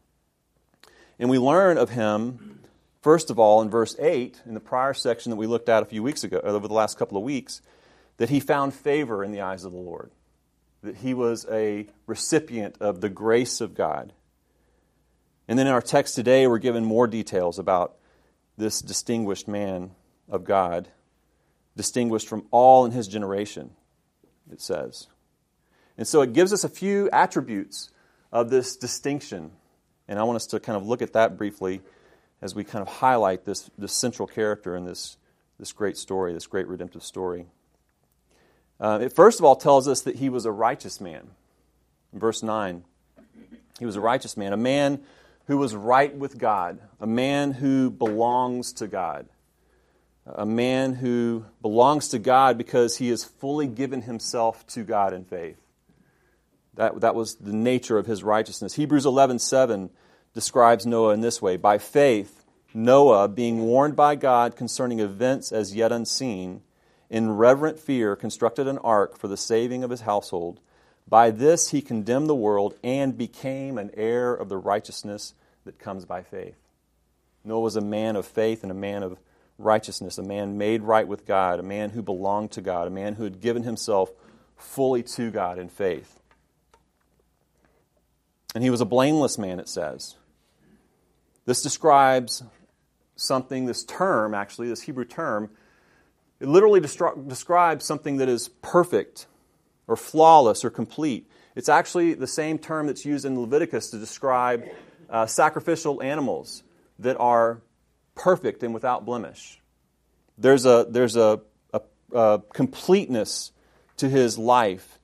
And 1.19 1.31
we 1.31 1.39
learn 1.39 1.79
of 1.79 1.91
him, 1.91 2.61
first 3.01 3.31
of 3.31 3.39
all, 3.39 3.63
in 3.63 3.71
verse 3.71 3.97
8, 3.99 4.43
in 4.47 4.55
the 4.55 4.61
prior 4.61 4.93
section 4.95 5.31
that 5.31 5.37
we 5.37 5.47
looked 5.47 5.69
at 5.69 5.83
a 5.83 5.87
few 5.87 6.03
weeks 6.03 6.25
ago, 6.25 6.41
over 6.43 6.69
the 6.69 6.75
last 6.75 6.99
couple 6.99 7.17
of 7.17 7.25
weeks 7.25 7.63
that 8.19 8.31
he 8.31 8.41
found 8.41 8.75
favor 8.75 9.23
in 9.23 9.33
the 9.33 9.41
eyes 9.41 9.65
of 9.65 9.73
the 9.73 9.79
Lord, 9.79 10.11
that 10.87 10.97
he 10.97 11.15
was 11.15 11.47
a 11.51 11.87
recipient 12.07 12.77
of 12.81 13.01
the 13.01 13.09
grace 13.09 13.61
of 13.61 13.75
God. 13.75 14.13
And 15.49 15.59
then 15.59 15.67
in 15.67 15.73
our 15.73 15.83
text 15.83 16.15
today, 16.15 16.47
we're 16.47 16.59
given 16.59 16.85
more 16.85 17.07
details 17.07 17.59
about 17.59 17.97
this 18.57 18.81
distinguished 18.81 19.47
man 19.47 19.91
of 20.29 20.45
God, 20.45 20.89
distinguished 21.77 22.29
from 22.29 22.47
all 22.51 22.85
in 22.85 22.93
his 22.93 23.07
generation, 23.07 23.71
it 24.51 24.61
says. 24.61 25.09
And 25.99 26.07
so 26.07 26.23
it 26.23 26.33
gives 26.33 26.53
us 26.53 26.65
a 26.65 26.69
few 26.69 27.09
attributes 27.13 27.91
of 28.33 28.51
this 28.51 28.77
distinction. 28.77 29.53
And 30.09 30.19
I 30.19 30.23
want 30.25 30.37
us 30.37 30.47
to 30.49 30.61
kind 30.61 30.77
of 30.77 30.87
look 30.87 31.03
at 31.03 31.13
that 31.13 31.37
briefly 31.37 31.81
as 32.41 32.55
we 32.55 32.65
kind 32.65 32.83
of 32.83 32.89
highlight 32.89 33.45
this, 33.45 33.71
this 33.79 33.93
central 33.93 34.27
character 34.27 34.77
in 34.77 34.85
this, 34.85 35.17
this 35.59 35.73
great 35.73 35.97
story, 35.97 36.33
this 36.33 36.47
great 36.47 36.67
redemptive 36.67 37.03
story. 37.03 37.47
Uh, 38.79 38.99
it 39.03 39.13
first 39.13 39.39
of 39.39 39.45
all 39.45 39.57
tells 39.57 39.89
us 39.89 40.03
that 40.03 40.17
he 40.17 40.29
was 40.29 40.45
a 40.45 40.53
righteous 40.53 41.01
man. 41.01 41.29
In 42.13 42.19
verse 42.19 42.43
9, 42.43 42.85
he 43.79 43.87
was 43.87 43.97
a 43.97 44.01
righteous 44.01 44.37
man, 44.37 44.53
a 44.53 44.59
man 44.59 45.01
who 45.47 45.59
was 45.59 45.75
right 45.75 46.15
with 46.15 46.39
God, 46.39 46.79
a 47.01 47.07
man 47.07 47.53
who 47.53 47.91
belongs 47.91 48.73
to 48.75 48.87
God, 48.87 49.27
a 50.27 50.47
man 50.47 50.95
who 50.95 51.45
belongs 51.63 52.09
to 52.09 52.19
God 52.19 52.59
because 52.59 52.97
he 52.97 53.09
has 53.11 53.25
fully 53.25 53.67
given 53.67 54.03
himself 54.03 54.67
to 54.69 54.83
God 54.83 55.13
in 55.13 55.25
faith. 55.25 55.59
That, 56.75 57.01
that 57.01 57.15
was 57.15 57.37
the 57.37 57.53
nature 57.53 57.97
of 57.97 58.07
his 58.07 58.23
righteousness. 58.23 58.75
Hebrews 58.75 59.07
11:7 59.07 59.91
describes 60.35 60.85
Noah 60.85 61.15
in 61.15 61.21
this 61.21 61.41
way: 61.41 61.57
By 61.57 61.79
faith, 61.79 62.45
Noah, 62.75 63.29
being 63.29 63.63
warned 63.63 63.97
by 63.97 64.17
God 64.17 64.57
concerning 64.57 65.01
events 65.01 65.53
as 65.53 65.75
yet 65.75 65.93
unseen, 65.93 66.61
in 67.09 67.37
reverent 67.37 67.79
fear 67.79 68.17
constructed 68.17 68.67
an 68.67 68.79
ark 68.79 69.17
for 69.17 69.29
the 69.29 69.37
saving 69.37 69.85
of 69.85 69.91
his 69.91 70.03
household. 70.03 70.61
By 71.09 71.31
this 71.31 71.71
he 71.71 71.83
condemned 71.83 72.29
the 72.29 72.35
world 72.35 72.75
and 72.83 73.17
became 73.17 73.79
an 73.79 73.91
heir 73.95 74.35
of 74.35 74.49
the 74.49 74.57
righteousness 74.57 75.35
that 75.65 75.79
comes 75.79 76.05
by 76.05 76.23
faith. 76.23 76.57
Noah 77.45 77.61
was 77.61 77.77
a 77.77 77.81
man 77.81 78.17
of 78.17 78.27
faith 78.27 78.63
and 78.63 78.73
a 78.73 78.75
man 78.75 79.03
of 79.03 79.19
righteousness, 79.59 80.19
a 80.19 80.23
man 80.23 80.59
made 80.59 80.83
right 80.83 81.07
with 81.07 81.27
God, 81.27 81.61
a 81.61 81.63
man 81.63 81.91
who 81.91 82.03
belonged 82.03 82.51
to 82.53 82.61
God, 82.61 82.87
a 82.87 82.91
man 82.91 83.15
who 83.15 83.25
had 83.25 83.41
given 83.41 83.63
himself 83.63 84.11
fully 84.57 85.03
to 85.03 85.31
God 85.31 85.59
in 85.59 85.69
faith. 85.69 86.19
And 88.55 88.65
he 88.65 88.71
was 88.71 88.81
a 88.81 88.87
blameless 88.87 89.39
man, 89.39 89.61
it 89.61 89.69
says. 89.69 90.17
This 91.45 91.63
describes 91.63 92.43
something, 93.15 93.67
this 93.67 93.85
term, 93.85 94.35
actually, 94.35 94.69
this 94.69 94.83
Hebrew 94.83 95.05
term, 95.05 95.51
it 96.41 96.49
literally 96.49 96.81
destri- 96.81 97.29
describes 97.29 97.85
something 97.85 98.19
that 98.19 98.29
is 98.29 98.49
perfect 98.63 99.27
or 99.87 99.97
flawless 99.97 100.65
or 100.65 100.71
complete. 100.71 101.31
It's 101.55 101.69
actually 101.69 102.15
the 102.15 102.27
same 102.27 102.59
term 102.59 102.87
that's 102.87 103.05
used 103.05 103.25
in 103.25 103.41
Leviticus 103.41 103.91
to 103.91 103.99
describe 103.99 104.65
uh, 105.09 105.27
sacrificial 105.27 106.03
animals 106.03 106.63
that 106.99 107.17
are 107.19 107.63
perfect 108.15 108.63
and 108.63 108.75
without 108.75 109.05
blemish. 109.05 109.61
There's 110.39 110.67
a, 110.67 110.87
there's 110.89 111.17
a, 111.17 111.41
a, 111.73 111.81
a 112.13 112.43
completeness 112.53 113.53
to 113.99 114.09
his 114.09 114.37
life. 114.37 114.99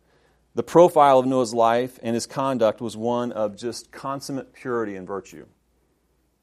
The 0.54 0.62
profile 0.62 1.18
of 1.18 1.26
Noah's 1.26 1.54
life 1.54 1.98
and 2.02 2.14
his 2.14 2.26
conduct 2.26 2.82
was 2.82 2.96
one 2.96 3.32
of 3.32 3.56
just 3.56 3.90
consummate 3.90 4.52
purity 4.52 4.96
and 4.96 5.06
virtue. 5.06 5.46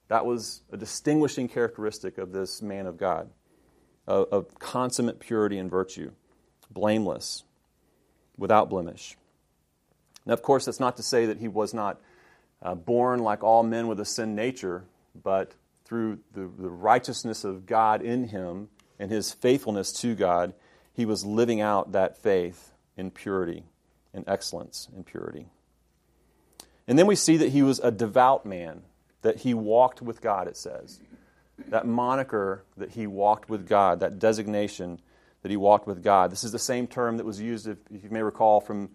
That 0.07 0.25
was 0.25 0.63
a 0.71 0.77
distinguishing 0.77 1.47
characteristic 1.47 2.17
of 2.17 2.31
this 2.31 2.63
man 2.63 2.87
of 2.87 2.97
God, 2.97 3.29
of, 4.09 4.27
of 4.31 4.59
consummate 4.59 5.19
purity 5.19 5.57
and 5.57 5.71
virtue, 5.71 6.11
blameless 6.69 7.43
without 8.37 8.69
blemish. 8.69 9.15
Now, 10.25 10.33
of 10.33 10.41
course, 10.41 10.65
that's 10.65 10.79
not 10.79 10.97
to 10.97 11.03
say 11.03 11.27
that 11.27 11.37
he 11.37 11.47
was 11.47 11.73
not 11.73 12.01
uh, 12.61 12.75
born 12.75 13.19
like 13.19 13.43
all 13.43 13.63
men 13.63 13.87
with 13.87 13.99
a 13.99 14.05
sin 14.05 14.35
nature, 14.35 14.83
but 15.23 15.53
through 15.85 16.19
the, 16.33 16.41
the 16.41 16.69
righteousness 16.69 17.43
of 17.43 17.65
God 17.65 18.01
in 18.01 18.27
him 18.27 18.69
and 18.99 19.09
his 19.09 19.31
faithfulness 19.31 19.93
to 20.01 20.15
God, 20.15 20.53
he 20.93 21.05
was 21.05 21.25
living 21.25 21.61
out 21.61 21.93
that 21.93 22.17
faith 22.17 22.73
in 22.97 23.11
purity 23.11 23.63
in 24.13 24.23
excellence 24.27 24.87
in 24.95 25.03
purity. 25.03 25.45
And 26.87 26.97
then 26.97 27.07
we 27.07 27.15
see 27.15 27.37
that 27.37 27.49
he 27.49 27.61
was 27.61 27.79
a 27.79 27.91
devout 27.91 28.45
man, 28.45 28.81
that 29.21 29.37
he 29.37 29.53
walked 29.53 30.01
with 30.01 30.21
God, 30.21 30.47
it 30.47 30.57
says. 30.57 30.99
That 31.67 31.85
moniker 31.85 32.63
that 32.77 32.91
he 32.91 33.07
walked 33.07 33.49
with 33.49 33.67
God, 33.67 33.99
that 33.99 34.19
designation 34.19 34.99
that 35.41 35.49
he 35.49 35.57
walked 35.57 35.87
with 35.87 36.03
God. 36.03 36.31
This 36.31 36.43
is 36.43 36.51
the 36.51 36.59
same 36.59 36.87
term 36.87 37.17
that 37.17 37.25
was 37.25 37.39
used, 37.39 37.67
if 37.67 37.77
you 37.91 38.09
may 38.09 38.23
recall, 38.23 38.59
from 38.59 38.89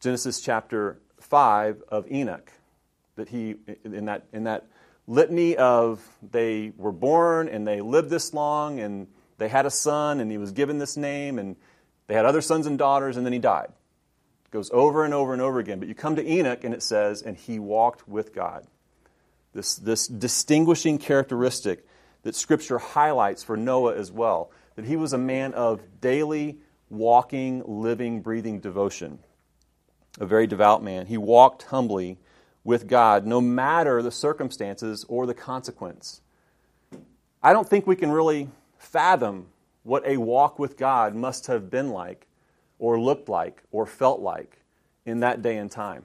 Genesis 0.00 0.40
chapter 0.40 0.98
5 1.20 1.82
of 1.88 2.10
Enoch. 2.10 2.52
That 3.16 3.28
he, 3.30 3.56
in 3.84 4.04
that, 4.06 4.26
in 4.32 4.44
that 4.44 4.66
litany 5.06 5.56
of 5.56 6.06
they 6.30 6.72
were 6.76 6.92
born 6.92 7.48
and 7.48 7.66
they 7.66 7.80
lived 7.80 8.10
this 8.10 8.34
long 8.34 8.80
and 8.80 9.06
they 9.38 9.48
had 9.48 9.64
a 9.64 9.70
son 9.70 10.20
and 10.20 10.30
he 10.30 10.38
was 10.38 10.52
given 10.52 10.78
this 10.78 10.96
name 10.96 11.38
and 11.38 11.56
they 12.08 12.14
had 12.14 12.24
other 12.24 12.40
sons 12.40 12.66
and 12.66 12.78
daughters 12.78 13.16
and 13.16 13.24
then 13.24 13.32
he 13.32 13.38
died. 13.38 13.68
It 14.44 14.50
goes 14.50 14.70
over 14.72 15.04
and 15.04 15.14
over 15.14 15.32
and 15.32 15.40
over 15.40 15.58
again. 15.58 15.78
But 15.78 15.88
you 15.88 15.94
come 15.94 16.16
to 16.16 16.26
Enoch 16.26 16.62
and 16.64 16.74
it 16.74 16.82
says, 16.82 17.22
and 17.22 17.36
he 17.36 17.58
walked 17.58 18.06
with 18.06 18.34
God. 18.34 18.66
This, 19.54 19.76
this 19.76 20.06
distinguishing 20.06 20.98
characteristic 20.98 21.86
that 22.26 22.34
Scripture 22.34 22.78
highlights 22.78 23.44
for 23.44 23.56
Noah 23.56 23.94
as 23.94 24.10
well 24.10 24.50
that 24.74 24.84
he 24.84 24.96
was 24.96 25.12
a 25.12 25.18
man 25.18 25.54
of 25.54 25.80
daily 26.00 26.58
walking, 26.90 27.62
living, 27.64 28.20
breathing 28.20 28.58
devotion. 28.58 29.20
A 30.18 30.26
very 30.26 30.48
devout 30.48 30.82
man. 30.82 31.06
He 31.06 31.16
walked 31.16 31.62
humbly 31.62 32.18
with 32.64 32.88
God 32.88 33.26
no 33.26 33.40
matter 33.40 34.02
the 34.02 34.10
circumstances 34.10 35.04
or 35.08 35.24
the 35.24 35.34
consequence. 35.34 36.20
I 37.44 37.52
don't 37.52 37.68
think 37.68 37.86
we 37.86 37.94
can 37.94 38.10
really 38.10 38.48
fathom 38.76 39.46
what 39.84 40.04
a 40.04 40.16
walk 40.16 40.58
with 40.58 40.76
God 40.76 41.14
must 41.14 41.46
have 41.46 41.70
been 41.70 41.90
like, 41.90 42.26
or 42.80 42.98
looked 42.98 43.28
like, 43.28 43.62
or 43.70 43.86
felt 43.86 44.18
like 44.18 44.58
in 45.04 45.20
that 45.20 45.42
day 45.42 45.58
and 45.58 45.70
time. 45.70 46.02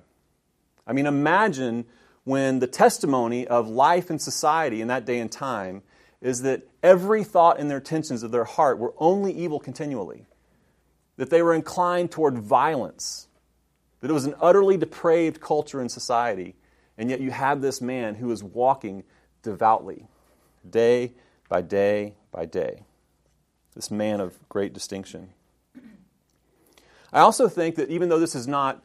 I 0.86 0.94
mean, 0.94 1.08
imagine 1.08 1.86
when 2.26 2.60
the 2.60 2.68
testimony 2.68 3.48
of 3.48 3.68
life 3.68 4.12
and 4.12 4.22
society 4.22 4.82
in 4.82 4.88
that 4.90 5.06
day 5.06 5.18
and 5.18 5.32
time 5.32 5.82
is 6.22 6.44
that 6.44 6.64
every 6.84 7.24
thought 7.24 7.60
and 7.60 7.70
their 7.70 7.80
intentions 7.80 8.24
of 8.24 8.32
their 8.32 8.44
heart 8.44 8.78
were 8.78 8.94
only 8.98 9.34
evil 9.34 9.60
continually, 9.60 10.26
that 11.18 11.30
they 11.30 11.42
were 11.42 11.54
inclined 11.54 12.12
toward 12.12 12.38
violence, 12.38 13.28
that 14.00 14.10
it 14.10 14.14
was 14.14 14.26
an 14.26 14.36
utterly 14.40 14.78
depraved 14.78 15.42
culture 15.42 15.82
and 15.82 15.92
society, 15.92 16.56
and 16.98 17.10
yet 17.10 17.20
you 17.20 17.32
have 17.32 17.62
this 17.62 17.82
man 17.82 18.16
who 18.16 18.32
is 18.32 18.44
walking 18.44 19.04
devoutly, 19.42 20.08
day 20.70 21.14
by 21.50 21.62
day 21.62 22.14
by 22.32 22.46
day. 22.46 22.84
This 23.76 23.90
man 23.90 24.20
of 24.20 24.38
great 24.50 24.74
distinction. 24.74 25.30
I 27.14 27.20
also 27.20 27.50
think 27.50 27.76
that 27.76 27.90
even 27.90 28.10
though 28.10 28.20
this 28.20 28.36
is 28.36 28.48
not 28.48 28.84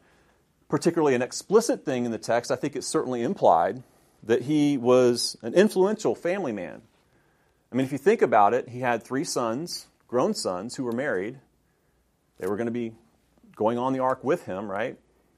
particularly 0.69 1.15
an 1.15 1.21
explicit 1.21 1.85
thing 1.85 2.05
in 2.05 2.11
the 2.11 2.17
text, 2.17 2.51
I 2.51 2.55
think 2.55 2.75
it's 2.75 2.87
certainly 2.87 3.21
implied 3.21 3.83
that 4.23 4.43
he 4.43 4.77
was 4.77 5.37
an 5.41 5.53
influential 5.53 6.15
family 6.15 6.51
man. 6.51 6.81
I 7.71 7.75
mean, 7.75 7.85
if 7.85 7.91
you 7.91 7.97
think 7.97 8.21
about 8.21 8.53
it, 8.53 8.69
he 8.69 8.79
had 8.79 9.03
three 9.03 9.23
sons, 9.23 9.87
grown 10.07 10.33
sons, 10.33 10.75
who 10.75 10.83
were 10.83 10.93
married. 10.93 11.39
They 12.39 12.47
were 12.47 12.55
going 12.55 12.67
to 12.67 12.71
be 12.71 12.93
going 13.55 13.77
on 13.77 13.93
the 13.93 13.99
ark 13.99 14.23
with 14.23 14.45
him, 14.45 14.69
right? 14.69 14.97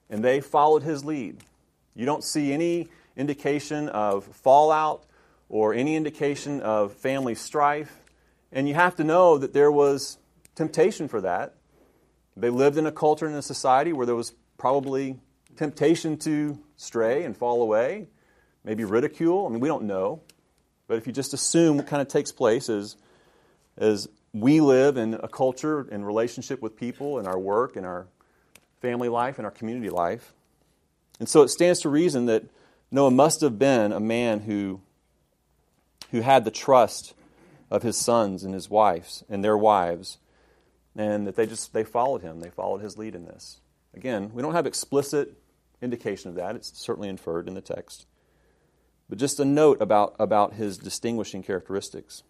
And 0.09 0.23
they 0.23 0.39
followed 0.41 0.83
his 0.83 1.03
lead. 1.03 1.37
You 1.95 2.05
don't 2.05 2.23
see 2.23 2.53
any 2.53 2.87
indication 3.17 3.89
of 3.89 4.25
fallout 4.25 5.05
or 5.49 5.73
any 5.73 5.95
indication 5.95 6.61
of 6.61 6.93
family 6.93 7.35
strife. 7.35 7.99
And 8.51 8.67
you 8.67 8.75
have 8.75 8.95
to 8.97 9.03
know 9.03 9.37
that 9.37 9.53
there 9.53 9.71
was 9.71 10.17
temptation 10.55 11.07
for 11.07 11.21
that. 11.21 11.55
They 12.37 12.49
lived 12.49 12.77
in 12.77 12.85
a 12.85 12.91
culture 12.91 13.25
and 13.25 13.35
a 13.35 13.41
society 13.41 13.91
where 13.91 14.05
there 14.05 14.15
was 14.15 14.33
probably 14.57 15.19
temptation 15.57 16.17
to 16.17 16.59
stray 16.77 17.23
and 17.23 17.35
fall 17.35 17.61
away, 17.61 18.07
maybe 18.63 18.83
ridicule. 18.83 19.45
I 19.45 19.49
mean, 19.49 19.59
we 19.59 19.67
don't 19.67 19.83
know. 19.83 20.21
But 20.89 20.97
if 20.97 21.05
you 21.05 21.13
just 21.13 21.35
assume 21.35 21.77
what 21.77 21.85
kind 21.85 22.01
of 22.01 22.07
takes 22.07 22.31
place 22.31 22.67
is, 22.67 22.97
as 23.77 24.09
we 24.33 24.59
live 24.59 24.97
in 24.97 25.13
a 25.13 25.27
culture 25.27 25.87
in 25.89 26.03
relationship 26.03 26.63
with 26.63 26.75
people 26.75 27.19
in 27.19 27.27
our 27.27 27.37
work, 27.37 27.77
in 27.77 27.85
our 27.85 28.07
family 28.81 29.07
life, 29.07 29.37
in 29.37 29.45
our 29.45 29.51
community 29.51 29.91
life. 29.91 30.33
And 31.19 31.29
so 31.29 31.43
it 31.43 31.49
stands 31.49 31.81
to 31.81 31.89
reason 31.89 32.25
that 32.25 32.43
Noah 32.89 33.11
must 33.11 33.41
have 33.41 33.59
been 33.59 33.91
a 33.91 33.99
man 33.99 34.39
who, 34.39 34.81
who 36.09 36.21
had 36.21 36.43
the 36.43 36.51
trust 36.51 37.13
of 37.69 37.83
his 37.83 37.95
sons 37.95 38.43
and 38.43 38.55
his 38.55 38.67
wives 38.67 39.23
and 39.29 39.43
their 39.43 39.57
wives, 39.57 40.17
and 40.95 41.27
that 41.27 41.35
they 41.35 41.45
just 41.45 41.71
they 41.71 41.83
followed 41.83 42.23
him. 42.23 42.39
They 42.39 42.49
followed 42.49 42.81
his 42.81 42.97
lead 42.97 43.13
in 43.13 43.25
this. 43.25 43.61
Again, 43.93 44.31
we 44.33 44.41
don't 44.41 44.55
have 44.55 44.65
explicit 44.65 45.35
indication 45.83 46.29
of 46.31 46.35
that. 46.37 46.55
It's 46.55 46.75
certainly 46.79 47.09
inferred 47.09 47.47
in 47.47 47.53
the 47.53 47.61
text. 47.61 48.07
But 49.09 49.17
just 49.17 49.39
a 49.39 49.45
note 49.45 49.81
about, 49.81 50.15
about 50.19 50.53
his 50.53 50.77
distinguishing 50.77 51.41
characteristics. 51.41 52.23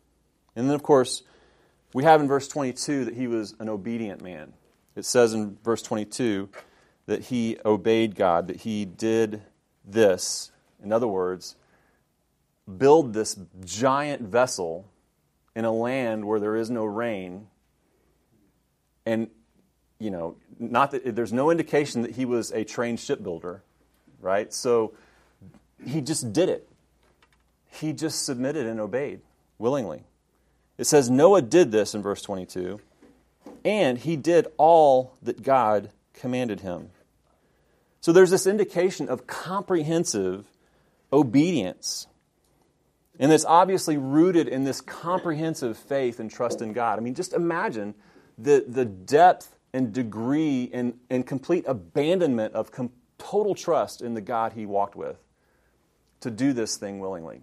And 0.55 0.67
then, 0.67 0.75
of 0.75 0.81
course, 0.81 1.23
we 1.93 2.03
have 2.05 2.21
in 2.21 2.27
verse 2.27 2.47
22 2.47 3.05
that 3.05 3.15
he 3.15 3.27
was 3.27 3.53
an 3.59 3.67
obedient 3.67 4.21
man. 4.21 4.53
It 4.95 5.05
says 5.05 5.33
in 5.33 5.57
verse 5.63 5.81
22 5.81 6.49
that 7.07 7.23
he 7.23 7.57
obeyed 7.65 8.15
God, 8.15 8.47
that 8.47 8.57
he 8.57 8.85
did 8.85 9.41
this. 9.83 10.51
In 10.81 10.93
other 10.93 11.07
words, 11.07 11.55
build 12.77 13.13
this 13.13 13.37
giant 13.65 14.21
vessel 14.21 14.87
in 15.55 15.65
a 15.65 15.71
land 15.71 16.25
where 16.25 16.39
there 16.39 16.55
is 16.55 16.69
no 16.69 16.85
rain. 16.85 17.47
And, 19.05 19.27
you 19.99 20.11
know, 20.11 20.37
not 20.59 20.91
that 20.91 21.15
there's 21.15 21.33
no 21.33 21.49
indication 21.49 22.03
that 22.03 22.11
he 22.11 22.25
was 22.25 22.51
a 22.51 22.63
trained 22.63 22.99
shipbuilder, 22.99 23.63
right? 24.21 24.53
So 24.53 24.93
he 25.83 26.01
just 26.01 26.31
did 26.31 26.47
it 26.47 26.68
he 27.69 27.93
just 27.93 28.25
submitted 28.25 28.65
and 28.65 28.79
obeyed 28.79 29.21
willingly. 29.57 30.03
It 30.77 30.85
says 30.85 31.09
Noah 31.09 31.41
did 31.41 31.71
this 31.71 31.93
in 31.93 32.01
verse 32.01 32.21
22, 32.21 32.79
and 33.63 33.97
he 33.97 34.15
did 34.15 34.47
all 34.57 35.17
that 35.21 35.43
God 35.43 35.91
commanded 36.13 36.61
him. 36.61 36.89
So 38.01 38.11
there's 38.13 38.31
this 38.31 38.47
indication 38.47 39.09
of 39.09 39.27
comprehensive 39.27 40.45
obedience. 41.11 42.07
And 43.19 43.31
it's 43.31 43.45
obviously 43.45 43.97
rooted 43.97 44.47
in 44.47 44.63
this 44.63 44.79
comprehensive 44.79 45.77
faith 45.77 46.19
and 46.19 46.31
trust 46.31 46.61
in 46.61 46.71
God. 46.71 46.97
I 46.97 47.01
mean, 47.01 47.15
just 47.15 47.33
imagine 47.33 47.93
the, 48.37 48.63
the 48.65 48.85
depth 48.85 49.55
and 49.73 49.91
degree 49.91 50.69
and, 50.73 50.97
and 51.09 51.27
complete 51.27 51.65
abandonment 51.67 52.53
of 52.55 52.71
com- 52.71 52.91
total 53.17 53.53
trust 53.53 54.01
in 54.01 54.13
the 54.13 54.21
God 54.21 54.53
he 54.53 54.65
walked 54.65 54.95
with 54.95 55.17
to 56.21 56.31
do 56.31 56.53
this 56.53 56.77
thing 56.77 56.99
willingly, 56.99 57.41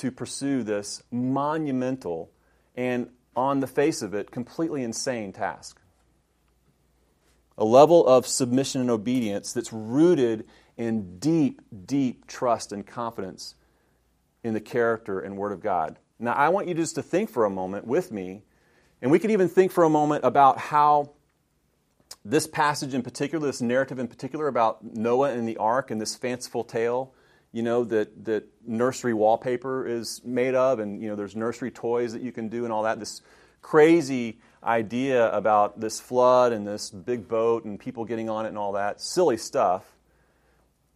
to 0.00 0.10
pursue 0.10 0.62
this 0.62 1.02
monumental 1.10 2.30
and, 2.74 3.10
on 3.36 3.60
the 3.60 3.66
face 3.66 4.00
of 4.00 4.14
it, 4.14 4.30
completely 4.30 4.82
insane 4.82 5.32
task. 5.32 5.78
A 7.58 7.64
level 7.64 8.06
of 8.06 8.26
submission 8.26 8.80
and 8.80 8.90
obedience 8.90 9.52
that's 9.52 9.72
rooted 9.72 10.46
in 10.78 11.18
deep, 11.18 11.60
deep 11.86 12.26
trust 12.26 12.72
and 12.72 12.86
confidence 12.86 13.54
in 14.42 14.54
the 14.54 14.60
character 14.60 15.20
and 15.20 15.36
Word 15.36 15.52
of 15.52 15.60
God. 15.60 15.98
Now, 16.18 16.32
I 16.32 16.48
want 16.48 16.68
you 16.68 16.74
just 16.74 16.94
to 16.94 17.02
think 17.02 17.28
for 17.28 17.44
a 17.44 17.50
moment 17.50 17.86
with 17.86 18.10
me, 18.10 18.42
and 19.02 19.10
we 19.10 19.18
can 19.18 19.30
even 19.30 19.48
think 19.48 19.70
for 19.70 19.84
a 19.84 19.90
moment 19.90 20.24
about 20.24 20.56
how 20.56 21.12
this 22.24 22.46
passage 22.46 22.94
in 22.94 23.02
particular, 23.02 23.46
this 23.46 23.60
narrative 23.60 23.98
in 23.98 24.08
particular 24.08 24.48
about 24.48 24.82
Noah 24.82 25.32
and 25.32 25.46
the 25.46 25.58
ark 25.58 25.90
and 25.90 26.00
this 26.00 26.14
fanciful 26.16 26.64
tale, 26.64 27.12
you 27.52 27.62
know, 27.62 27.84
that, 27.84 28.24
that 28.24 28.44
nursery 28.66 29.14
wallpaper 29.14 29.86
is 29.86 30.20
made 30.24 30.54
of, 30.54 30.78
and, 30.78 31.02
you 31.02 31.08
know, 31.08 31.16
there's 31.16 31.34
nursery 31.34 31.70
toys 31.70 32.12
that 32.12 32.22
you 32.22 32.32
can 32.32 32.48
do 32.48 32.64
and 32.64 32.72
all 32.72 32.84
that. 32.84 33.00
This 33.00 33.22
crazy 33.60 34.38
idea 34.62 35.30
about 35.32 35.80
this 35.80 36.00
flood 36.00 36.52
and 36.52 36.66
this 36.66 36.90
big 36.90 37.28
boat 37.28 37.64
and 37.64 37.78
people 37.78 38.04
getting 38.04 38.28
on 38.28 38.44
it 38.44 38.48
and 38.48 38.58
all 38.58 38.72
that. 38.72 39.00
Silly 39.00 39.36
stuff. 39.36 39.84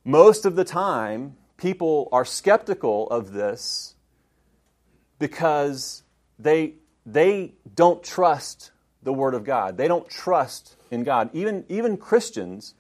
Most 0.05 0.45
of 0.45 0.55
the 0.55 0.65
time, 0.65 1.37
people 1.57 2.09
are 2.13 2.25
skeptical 2.25 3.09
of 3.09 3.33
this 3.33 3.95
because 5.19 6.03
they, 6.39 6.75
they 7.07 7.55
don't 7.75 8.03
trust 8.03 8.71
the 9.03 9.13
Word 9.13 9.35
of 9.35 9.45
God. 9.45 9.77
They 9.77 9.89
don't 9.89 10.09
trust 10.09 10.77
in 10.91 11.05
God. 11.05 11.31
Even, 11.33 11.65
even 11.69 11.97
Christians, 11.97 12.75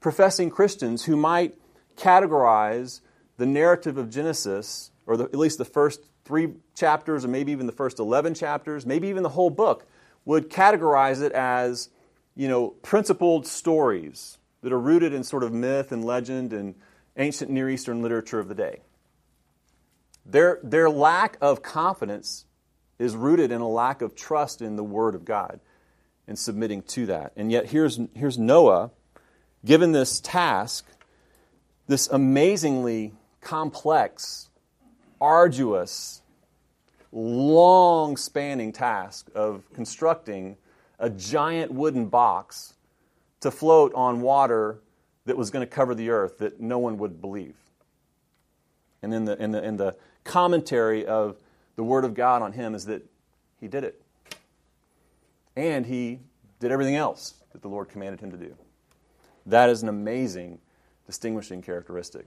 professing 0.00 0.50
Christians, 0.50 1.04
who 1.04 1.16
might 1.16 1.54
categorize 1.96 3.00
the 3.36 3.46
narrative 3.46 3.98
of 3.98 4.10
Genesis, 4.10 4.90
or 5.06 5.16
the, 5.16 5.24
at 5.24 5.36
least 5.36 5.58
the 5.58 5.64
first 5.64 6.00
three 6.24 6.54
chapters, 6.74 7.24
or 7.24 7.28
maybe 7.28 7.52
even 7.52 7.66
the 7.66 7.72
first 7.72 7.98
11 7.98 8.34
chapters, 8.34 8.86
maybe 8.86 9.08
even 9.08 9.22
the 9.22 9.28
whole 9.28 9.50
book, 9.50 9.86
would 10.24 10.50
categorize 10.50 11.22
it 11.22 11.32
as, 11.32 11.88
you 12.34 12.48
know, 12.48 12.68
principled 12.68 13.46
stories 13.46 14.38
that 14.62 14.72
are 14.72 14.80
rooted 14.80 15.12
in 15.12 15.22
sort 15.22 15.44
of 15.44 15.52
myth 15.52 15.92
and 15.92 16.04
legend 16.04 16.52
and 16.52 16.74
ancient 17.16 17.50
Near 17.50 17.70
Eastern 17.70 18.02
literature 18.02 18.40
of 18.40 18.48
the 18.48 18.54
day. 18.54 18.80
Their, 20.24 20.58
their 20.62 20.90
lack 20.90 21.38
of 21.40 21.62
confidence 21.62 22.44
is 22.98 23.14
rooted 23.14 23.52
in 23.52 23.60
a 23.60 23.68
lack 23.68 24.02
of 24.02 24.14
trust 24.14 24.60
in 24.60 24.76
the 24.76 24.84
Word 24.84 25.14
of 25.14 25.24
God 25.24 25.60
and 26.26 26.38
submitting 26.38 26.82
to 26.82 27.06
that. 27.06 27.32
And 27.36 27.52
yet, 27.52 27.66
here's, 27.66 28.00
here's 28.14 28.38
Noah 28.38 28.90
given 29.64 29.92
this 29.92 30.20
task, 30.20 30.86
this 31.86 32.08
amazingly 32.08 33.12
complex, 33.40 34.48
arduous, 35.20 36.22
long 37.12 38.16
spanning 38.16 38.72
task 38.72 39.30
of 39.34 39.62
constructing 39.72 40.56
a 40.98 41.08
giant 41.10 41.72
wooden 41.72 42.06
box 42.06 42.74
to 43.40 43.50
float 43.50 43.92
on 43.94 44.20
water 44.20 44.80
that 45.26 45.36
was 45.36 45.50
going 45.50 45.66
to 45.66 45.70
cover 45.72 45.94
the 45.94 46.10
earth 46.10 46.38
that 46.38 46.60
no 46.60 46.78
one 46.78 46.98
would 46.98 47.20
believe. 47.20 47.56
And 49.02 49.12
then 49.12 49.24
the, 49.24 49.40
in, 49.42 49.52
the, 49.52 49.62
in 49.62 49.76
the 49.76 49.96
commentary 50.24 51.06
of 51.06 51.36
the 51.76 51.84
Word 51.84 52.04
of 52.04 52.14
God 52.14 52.42
on 52.42 52.52
him 52.52 52.74
is 52.74 52.86
that 52.86 53.04
he 53.60 53.68
did 53.68 53.84
it. 53.84 54.00
And 55.54 55.86
he 55.86 56.20
did 56.60 56.70
everything 56.70 56.96
else 56.96 57.34
that 57.52 57.62
the 57.62 57.68
Lord 57.68 57.88
commanded 57.88 58.20
him 58.20 58.30
to 58.30 58.36
do. 58.36 58.54
That 59.46 59.70
is 59.70 59.82
an 59.82 59.88
amazing 59.88 60.58
distinguishing 61.06 61.62
characteristic 61.62 62.26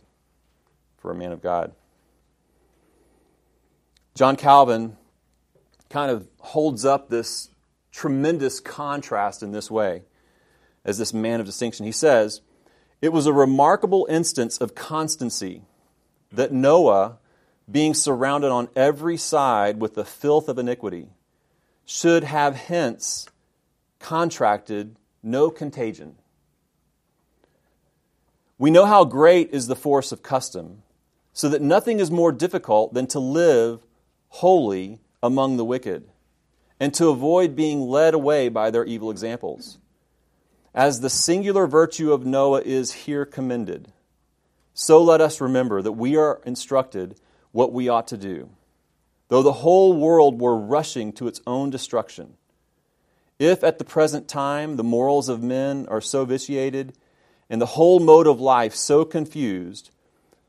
for 0.98 1.12
a 1.12 1.16
man 1.16 1.32
of 1.32 1.42
God. 1.42 1.74
John 4.16 4.36
Calvin 4.36 4.98
kind 5.90 6.12
of 6.12 6.28
holds 6.40 6.86
up 6.86 7.10
this 7.10 7.50
tremendous 7.92 8.60
contrast 8.60 9.44
in 9.44 9.52
this 9.52 9.70
way 9.72 10.04
as 10.86 10.98
this 10.98 11.14
man 11.14 11.40
of 11.40 11.46
distinction. 11.46 11.86
He 11.86 11.92
says, 11.92 12.42
it 13.02 13.14
was 13.14 13.26
a 13.26 13.34
remarkable 13.34 14.08
instance 14.10 14.58
of 14.58 14.76
constancy 14.76 15.64
that 16.32 16.52
Noah, 16.52 17.18
being 17.70 17.94
surrounded 17.94 18.52
on 18.52 18.70
every 18.76 19.18
side 19.18 19.80
with 19.80 19.96
the 19.96 20.06
filth 20.06 20.50
of 20.50 20.58
iniquity, 20.58 21.08
should 21.86 22.24
have 22.24 22.56
hence 22.56 23.28
contracted 24.00 24.96
no 25.24 25.50
contagion. 25.50 26.16
We 28.60 28.70
know 28.70 28.86
how 28.86 29.06
great 29.06 29.50
is 29.52 29.66
the 29.66 29.76
force 29.76 30.12
of 30.12 30.22
custom, 30.22 30.84
so 31.34 31.50
that 31.50 31.64
nothing 31.64 32.00
is 32.00 32.12
more 32.12 32.32
difficult 32.32 32.94
than 32.94 33.08
to 33.08 33.20
live 33.20 33.84
holy 34.28 35.00
among 35.24 35.58
the 35.58 35.66
wicked, 35.66 36.08
and 36.80 36.94
to 36.94 37.10
avoid 37.10 37.56
being 37.56 37.82
led 37.82 38.14
away 38.14 38.50
by 38.50 38.70
their 38.70 38.86
evil 38.86 39.10
examples 39.10 39.80
as 40.74 41.02
the 41.02 41.10
singular 41.10 41.68
virtue 41.68 42.14
of 42.14 42.26
Noah 42.26 42.62
is 42.62 42.94
here 42.94 43.26
commended, 43.26 43.92
so 44.74 45.02
let 45.02 45.20
us 45.20 45.42
remember 45.42 45.82
that 45.82 45.94
we 45.94 46.16
are 46.16 46.42
instructed 46.46 47.20
what 47.52 47.74
we 47.74 47.90
ought 47.90 48.08
to 48.08 48.18
do, 48.18 48.50
though 49.30 49.42
the 49.42 49.52
whole 49.52 49.94
world 49.94 50.40
were 50.40 50.58
rushing 50.58 51.12
to 51.14 51.28
its 51.28 51.42
own 51.48 51.70
destruction. 51.70 52.36
If 53.40 53.64
at 53.64 53.78
the 53.78 53.86
present 53.86 54.28
time 54.28 54.76
the 54.76 54.84
morals 54.84 55.28
of 55.28 55.42
men 55.42 55.86
are 55.90 56.02
so 56.02 56.24
vitiated 56.26 56.94
and 57.50 57.62
the 57.62 57.66
whole 57.66 58.00
mode 58.00 58.28
of 58.28 58.40
life 58.40 58.76
so 58.76 59.04
confused 59.04 59.92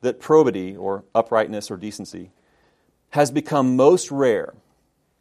that 0.00 0.20
probity 0.20 0.76
or 0.76 1.04
uprightness 1.14 1.70
or 1.70 1.76
decency 1.76 2.30
has 3.10 3.30
become 3.30 3.76
most 3.76 4.10
rare, 4.10 4.54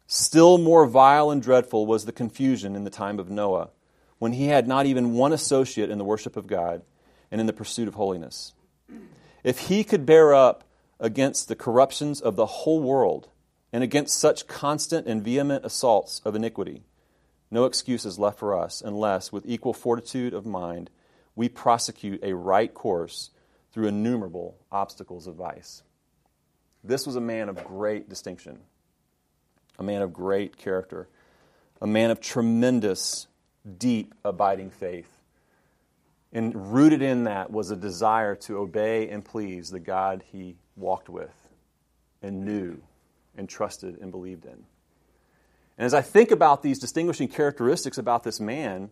still 0.06 0.58
more 0.58 0.86
vile 0.86 1.30
and 1.30 1.42
dreadful 1.42 1.86
was 1.86 2.04
the 2.04 2.12
confusion 2.12 2.76
in 2.76 2.84
the 2.84 2.90
time 2.90 3.18
of 3.18 3.30
Noah 3.30 3.70
when 4.18 4.32
he 4.32 4.46
had 4.46 4.68
not 4.68 4.86
even 4.86 5.14
one 5.14 5.32
associate 5.32 5.90
in 5.90 5.98
the 5.98 6.04
worship 6.04 6.36
of 6.36 6.46
God 6.46 6.82
and 7.30 7.40
in 7.40 7.46
the 7.46 7.52
pursuit 7.52 7.88
of 7.88 7.94
holiness. 7.94 8.52
If 9.42 9.68
he 9.68 9.82
could 9.82 10.04
bear 10.04 10.34
up 10.34 10.64
against 10.98 11.48
the 11.48 11.56
corruptions 11.56 12.20
of 12.20 12.36
the 12.36 12.46
whole 12.46 12.80
world 12.80 13.28
and 13.72 13.82
against 13.82 14.18
such 14.18 14.46
constant 14.46 15.06
and 15.06 15.24
vehement 15.24 15.64
assaults 15.64 16.20
of 16.24 16.34
iniquity, 16.34 16.82
no 17.50 17.64
excuse 17.64 18.04
is 18.04 18.18
left 18.18 18.38
for 18.38 18.56
us 18.56 18.82
unless, 18.84 19.32
with 19.32 19.46
equal 19.46 19.72
fortitude 19.72 20.34
of 20.34 20.44
mind, 20.44 20.90
we 21.34 21.48
prosecute 21.48 22.22
a 22.22 22.34
right 22.34 22.72
course 22.72 23.30
through 23.72 23.86
innumerable 23.86 24.56
obstacles 24.70 25.26
of 25.26 25.36
vice. 25.36 25.82
This 26.82 27.06
was 27.06 27.16
a 27.16 27.20
man 27.20 27.48
of 27.48 27.64
great 27.64 28.08
distinction, 28.08 28.58
a 29.78 29.82
man 29.82 30.02
of 30.02 30.12
great 30.12 30.56
character, 30.56 31.08
a 31.80 31.86
man 31.86 32.10
of 32.10 32.20
tremendous 32.20 33.26
deep, 33.78 34.14
abiding 34.24 34.70
faith. 34.70 35.10
And 36.32 36.72
rooted 36.72 37.02
in 37.02 37.24
that 37.24 37.50
was 37.50 37.70
a 37.70 37.76
desire 37.76 38.36
to 38.36 38.58
obey 38.58 39.08
and 39.08 39.24
please 39.24 39.70
the 39.70 39.80
God 39.80 40.22
he 40.30 40.56
walked 40.76 41.08
with 41.08 41.34
and 42.22 42.44
knew 42.44 42.80
and 43.36 43.48
trusted 43.48 43.98
and 44.00 44.10
believed 44.10 44.44
in. 44.44 44.64
And 45.78 45.86
as 45.86 45.94
I 45.94 46.02
think 46.02 46.30
about 46.30 46.62
these 46.62 46.78
distinguishing 46.78 47.28
characteristics 47.28 47.98
about 47.98 48.22
this 48.22 48.38
man, 48.38 48.90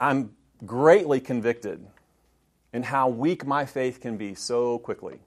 I'm 0.00 0.30
greatly 0.64 1.20
convicted 1.20 1.86
in 2.72 2.82
how 2.84 3.08
weak 3.08 3.46
my 3.46 3.64
faith 3.64 4.00
can 4.00 4.16
be 4.16 4.34
so 4.34 4.78
quickly. 4.78 5.20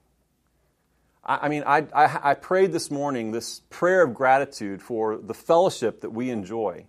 I, 1.24 1.38
I 1.42 1.48
mean, 1.48 1.64
I, 1.66 1.86
I, 1.94 2.30
I 2.30 2.34
prayed 2.34 2.72
this 2.72 2.90
morning 2.90 3.32
this 3.32 3.60
prayer 3.70 4.02
of 4.02 4.14
gratitude 4.14 4.82
for 4.82 5.16
the 5.16 5.34
fellowship 5.34 6.02
that 6.02 6.10
we 6.10 6.30
enjoy 6.30 6.86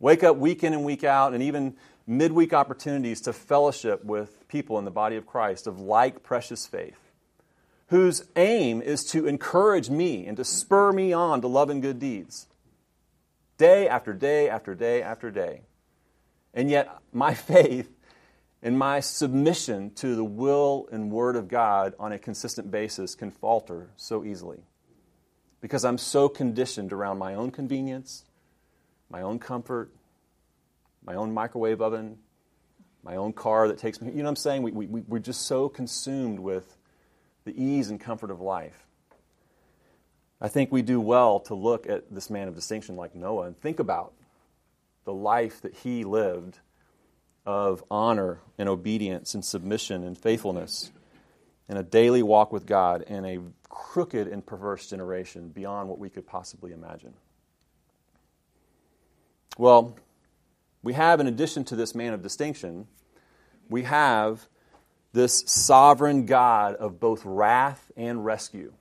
Wake 0.00 0.24
up 0.24 0.38
week 0.38 0.64
in 0.64 0.72
and 0.72 0.82
week 0.82 1.04
out, 1.04 1.34
and 1.34 1.42
even 1.42 1.76
midweek 2.06 2.54
opportunities 2.54 3.20
to 3.20 3.34
fellowship 3.34 4.02
with 4.02 4.48
people 4.48 4.78
in 4.78 4.86
the 4.86 4.90
body 4.90 5.14
of 5.16 5.26
Christ 5.26 5.66
of 5.66 5.78
like 5.78 6.22
precious 6.22 6.66
faith, 6.66 7.12
whose 7.88 8.24
aim 8.34 8.80
is 8.80 9.04
to 9.10 9.26
encourage 9.26 9.90
me 9.90 10.26
and 10.26 10.38
to 10.38 10.44
spur 10.44 10.90
me 10.90 11.12
on 11.12 11.42
to 11.42 11.48
love 11.48 11.68
and 11.68 11.82
good 11.82 11.98
deeds, 11.98 12.48
day 13.58 13.86
after 13.86 14.14
day 14.14 14.48
after 14.48 14.74
day 14.74 15.02
after 15.02 15.30
day. 15.30 15.60
And 16.54 16.70
yet, 16.70 16.88
my 17.12 17.34
faith 17.52 17.90
and 18.62 18.78
my 18.78 19.00
submission 19.00 19.90
to 19.94 20.14
the 20.14 20.24
will 20.24 20.88
and 20.92 21.10
word 21.10 21.36
of 21.36 21.48
God 21.48 21.94
on 21.98 22.12
a 22.12 22.18
consistent 22.18 22.70
basis 22.70 23.14
can 23.14 23.30
falter 23.30 23.90
so 23.96 24.24
easily 24.24 24.60
because 25.60 25.84
I'm 25.84 25.98
so 25.98 26.28
conditioned 26.28 26.92
around 26.92 27.18
my 27.18 27.34
own 27.34 27.50
convenience 27.50 28.24
my 29.10 29.22
own 29.22 29.38
comfort, 29.38 29.90
my 31.04 31.16
own 31.16 31.34
microwave 31.34 31.82
oven, 31.82 32.16
my 33.02 33.16
own 33.16 33.32
car 33.32 33.68
that 33.68 33.78
takes 33.78 34.00
me. 34.00 34.10
You 34.10 34.18
know 34.18 34.24
what 34.24 34.28
I'm 34.30 34.36
saying? 34.36 34.62
We, 34.62 34.70
we, 34.70 34.86
we're 34.86 35.18
just 35.18 35.46
so 35.46 35.68
consumed 35.68 36.38
with 36.38 36.76
the 37.44 37.60
ease 37.60 37.90
and 37.90 38.00
comfort 38.00 38.30
of 38.30 38.40
life. 38.40 38.86
I 40.40 40.48
think 40.48 40.70
we 40.70 40.82
do 40.82 41.00
well 41.00 41.40
to 41.40 41.54
look 41.54 41.88
at 41.88 42.14
this 42.14 42.30
man 42.30 42.48
of 42.48 42.54
distinction 42.54 42.96
like 42.96 43.14
Noah 43.14 43.46
and 43.46 43.60
think 43.60 43.78
about 43.78 44.14
the 45.04 45.12
life 45.12 45.60
that 45.62 45.74
he 45.74 46.04
lived 46.04 46.58
of 47.46 47.82
honor 47.90 48.40
and 48.58 48.68
obedience 48.68 49.34
and 49.34 49.44
submission 49.44 50.04
and 50.04 50.16
faithfulness 50.16 50.92
and 51.68 51.78
a 51.78 51.82
daily 51.82 52.22
walk 52.22 52.52
with 52.52 52.66
God 52.66 53.02
in 53.02 53.24
a 53.24 53.38
crooked 53.68 54.28
and 54.28 54.44
perverse 54.44 54.88
generation 54.88 55.48
beyond 55.48 55.88
what 55.88 55.98
we 55.98 56.10
could 56.10 56.26
possibly 56.26 56.72
imagine. 56.72 57.14
Well, 59.56 59.96
we 60.82 60.94
have, 60.94 61.20
in 61.20 61.26
addition 61.26 61.64
to 61.64 61.76
this 61.76 61.94
man 61.94 62.12
of 62.12 62.22
distinction, 62.22 62.86
we 63.68 63.84
have 63.84 64.46
this 65.12 65.44
sovereign 65.46 66.26
God 66.26 66.74
of 66.76 67.00
both 67.00 67.24
wrath 67.24 67.90
and 67.96 68.24
rescue. 68.24 68.72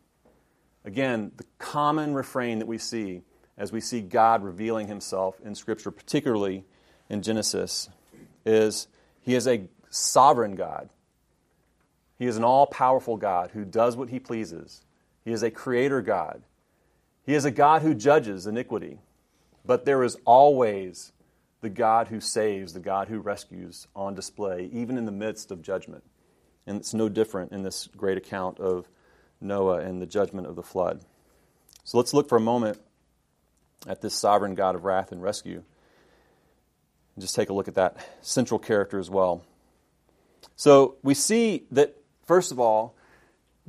Again, 0.85 1.31
the 1.35 1.45
common 1.57 2.13
refrain 2.13 2.59
that 2.59 2.67
we 2.67 2.77
see 2.77 3.21
as 3.59 3.73
we 3.73 3.81
see 3.81 3.99
God 3.99 4.41
revealing 4.41 4.87
himself 4.87 5.39
in 5.43 5.53
Scripture, 5.53 5.91
particularly 5.91 6.63
in 7.09 7.21
Genesis, 7.21 7.89
is 8.45 8.87
He 9.21 9.35
is 9.35 9.47
a 9.47 9.67
sovereign 9.89 10.55
God. 10.55 10.89
He 12.17 12.25
is 12.25 12.37
an 12.37 12.43
all 12.43 12.65
powerful 12.65 13.17
God 13.17 13.51
who 13.51 13.65
does 13.65 13.97
what 13.97 14.09
He 14.09 14.19
pleases. 14.19 14.83
He 15.25 15.31
is 15.31 15.43
a 15.43 15.51
creator 15.51 16.01
God. 16.01 16.41
He 17.25 17.35
is 17.35 17.45
a 17.45 17.51
God 17.51 17.81
who 17.81 17.93
judges 17.93 18.47
iniquity. 18.47 18.99
But 19.65 19.85
there 19.85 20.03
is 20.03 20.17
always 20.25 21.11
the 21.61 21.69
God 21.69 22.07
who 22.07 22.21
saves, 22.21 22.73
the 22.73 22.79
God 22.79 23.09
who 23.09 23.19
rescues 23.19 23.87
on 23.95 24.15
display, 24.15 24.69
even 24.71 24.97
in 24.97 25.05
the 25.05 25.11
midst 25.11 25.51
of 25.51 25.61
judgment. 25.61 26.03
And 26.65 26.77
it's 26.77 26.93
no 26.93 27.09
different 27.09 27.51
in 27.51 27.63
this 27.63 27.89
great 27.97 28.17
account 28.17 28.59
of 28.59 28.87
Noah 29.41 29.79
and 29.79 30.01
the 30.01 30.05
judgment 30.05 30.47
of 30.47 30.55
the 30.55 30.63
flood. 30.63 31.01
So 31.83 31.97
let's 31.97 32.13
look 32.13 32.29
for 32.29 32.37
a 32.37 32.41
moment 32.41 32.79
at 33.87 34.01
this 34.01 34.13
sovereign 34.13 34.55
God 34.55 34.75
of 34.75 34.83
wrath 34.85 35.11
and 35.11 35.21
rescue. 35.21 35.63
And 37.15 37.21
just 37.21 37.35
take 37.35 37.49
a 37.49 37.53
look 37.53 37.67
at 37.67 37.75
that 37.75 37.97
central 38.21 38.59
character 38.59 38.99
as 38.99 39.09
well. 39.09 39.43
So 40.55 40.95
we 41.03 41.13
see 41.13 41.65
that, 41.71 41.95
first 42.25 42.51
of 42.51 42.59
all, 42.59 42.95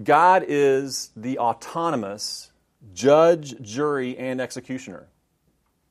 God 0.03 0.45
is 0.47 1.11
the 1.15 1.39
autonomous 1.39 2.51
judge, 2.95 3.61
jury, 3.61 4.17
and 4.17 4.41
executioner. 4.41 5.07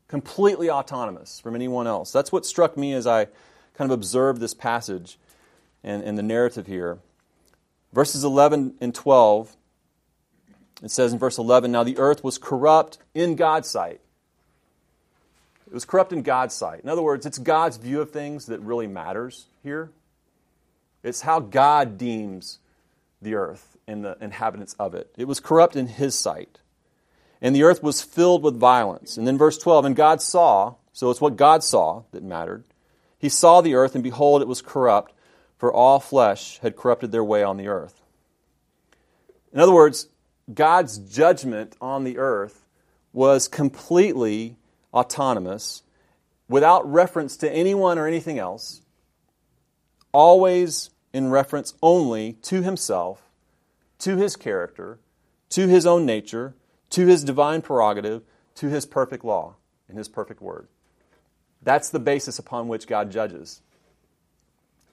Completely 0.08 0.70
autonomous 0.70 1.40
from 1.40 1.56
anyone 1.56 1.88
else. 1.88 2.12
That's 2.12 2.32
what 2.32 2.46
struck 2.46 2.76
me 2.76 2.94
as 2.94 3.06
I 3.06 3.26
kind 3.76 3.92
of 3.92 3.92
observed 3.92 4.42
this 4.42 4.54
passage 4.54 5.20
and, 5.84 6.04
and 6.04 6.18
the 6.18 6.24
narrative 6.24 6.68
here. 6.68 7.00
Verses 7.94 8.24
11 8.24 8.76
and 8.82 8.94
12, 8.94 9.56
it 10.84 10.92
says 10.92 11.14
in 11.14 11.20
verse 11.20 11.38
11 11.38 11.72
Now 11.72 11.84
the 11.84 11.98
earth 11.98 12.24
was 12.24 12.38
corrupt 12.38 12.98
in 13.14 13.36
God's 13.36 13.70
sight. 13.70 14.02
It 15.70 15.74
was 15.74 15.86
corrupt 15.86 16.12
in 16.12 16.24
God's 16.24 16.56
sight. 16.56 16.82
In 16.82 16.90
other 16.90 17.02
words, 17.02 17.26
it's 17.26 17.38
God's 17.38 17.78
view 17.78 18.02
of 18.02 18.10
things 18.10 18.48
that 18.48 18.60
really 18.60 18.88
matters 18.88 19.46
here. 19.62 19.92
It's 21.04 21.22
how 21.22 21.40
God 21.40 21.98
deems 21.98 22.60
the 23.22 23.36
earth 23.36 23.78
and 23.88 24.04
the 24.04 24.18
inhabitants 24.20 24.76
of 24.80 24.96
it. 24.96 25.14
It 25.16 25.26
was 25.26 25.40
corrupt 25.40 25.76
in 25.76 25.88
His 25.88 26.16
sight. 26.16 26.60
And 27.42 27.56
the 27.56 27.64
earth 27.64 27.84
was 27.84 28.02
filled 28.02 28.44
with 28.44 28.58
violence. 28.58 29.16
And 29.16 29.28
then 29.28 29.38
verse 29.38 29.58
12, 29.58 29.86
and 29.86 29.96
God 29.96 30.22
saw, 30.22 30.76
so 30.92 31.12
it's 31.12 31.22
what 31.22 31.38
God 31.38 31.64
saw 31.64 32.04
that 32.12 32.24
mattered. 32.24 32.64
He 33.18 33.30
saw 33.30 33.62
the 33.62 33.76
earth, 33.76 33.96
and 33.96 34.04
behold, 34.04 34.42
it 34.42 34.48
was 34.48 34.62
corrupt, 34.62 35.14
for 35.58 35.72
all 35.72 36.00
flesh 36.00 36.58
had 36.60 36.76
corrupted 36.76 37.12
their 37.12 37.24
way 37.24 37.44
on 37.44 37.58
the 37.58 37.68
earth. 37.68 38.02
In 39.54 39.60
other 39.60 39.74
words, 39.74 40.08
God's 40.54 40.98
judgment 40.98 41.76
on 41.80 42.04
the 42.04 42.18
earth 42.18 42.66
was 43.14 43.48
completely 43.48 44.56
autonomous, 44.94 45.84
without 46.48 46.90
reference 46.92 47.38
to 47.38 47.52
anyone 47.52 47.98
or 47.98 48.08
anything 48.08 48.40
else, 48.40 48.82
always 50.12 50.90
in 51.14 51.30
reference 51.30 51.74
only 51.82 52.34
to 52.34 52.62
himself, 52.62 53.30
to 54.00 54.18
his 54.18 54.36
character, 54.36 55.00
to 55.50 55.68
his 55.68 55.86
own 55.86 56.06
nature, 56.06 56.56
to 56.90 57.06
his 57.08 57.24
divine 57.24 57.62
prerogative, 57.62 58.24
to 58.56 58.68
his 58.68 58.86
perfect 58.86 59.24
law 59.24 59.56
and 59.88 59.98
his 59.98 60.08
perfect 60.08 60.42
word. 60.42 60.68
That's 61.62 61.90
the 61.90 62.00
basis 62.00 62.40
upon 62.40 62.68
which 62.68 62.88
God 62.88 63.12
judges. 63.12 63.62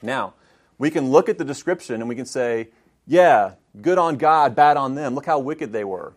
Now, 0.03 0.35
we 0.79 0.91
can 0.91 1.11
look 1.11 1.29
at 1.29 1.39
the 1.39 1.45
description 1.45 1.97
and 1.97 2.09
we 2.09 2.17
can 2.17 2.27
say, 2.27 2.69
yeah, 3.07 3.53
good 3.81 3.99
on 3.99 4.17
God, 4.17 4.55
bad 4.55 4.77
on 4.77 4.95
them. 4.95 5.15
Look 5.15 5.27
how 5.27 5.39
wicked 5.39 5.73
they 5.73 5.85
were, 5.85 6.13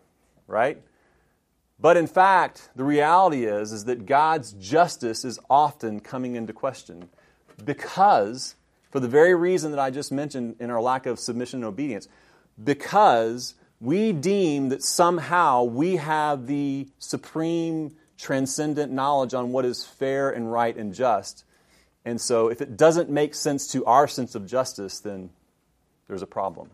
right? 0.48 0.82
But 1.82 1.96
in 1.96 2.08
fact, 2.08 2.70
the 2.76 2.84
reality 2.84 3.46
is, 3.46 3.72
is 3.72 3.86
that 3.86 4.06
God's 4.06 4.54
justice 4.54 5.24
is 5.24 5.40
often 5.50 6.02
coming 6.02 6.36
into 6.36 6.52
question 6.52 7.10
because, 7.64 8.56
for 8.92 9.00
the 9.00 9.08
very 9.08 9.34
reason 9.34 9.72
that 9.72 9.80
I 9.80 9.90
just 9.90 10.12
mentioned 10.12 10.58
in 10.60 10.70
our 10.70 10.82
lack 10.82 11.06
of 11.06 11.20
submission 11.20 11.60
and 11.60 11.66
obedience, 11.66 12.08
because 12.62 13.56
we 13.80 14.12
deem 14.12 14.70
that 14.70 14.84
somehow 14.84 15.64
we 15.64 15.96
have 15.96 16.48
the 16.48 16.88
supreme 17.00 17.96
transcendent 18.18 18.92
knowledge 18.92 19.34
on 19.34 19.54
what 19.54 19.64
is 19.64 19.86
fair 19.86 20.30
and 20.30 20.52
right 20.52 20.76
and 20.76 20.94
just. 20.94 21.46
And 22.04 22.20
so 22.20 22.50
if 22.50 22.62
it 22.62 22.76
doesn't 22.76 23.10
make 23.10 23.34
sense 23.34 23.68
to 23.72 23.86
our 23.86 24.08
sense 24.08 24.36
of 24.36 24.46
justice, 24.46 25.00
then 25.00 25.30
there's 26.08 26.22
a 26.22 26.28
problem. 26.28 26.72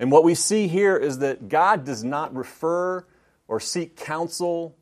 And 0.00 0.10
what 0.10 0.24
we 0.24 0.34
see 0.34 0.66
here 0.66 0.96
is 0.96 1.18
that 1.18 1.48
God 1.48 1.84
does 1.84 2.02
not 2.02 2.34
refer 2.34 3.06
or 3.48 3.60
seek 3.60 3.96
counsel 3.96 4.76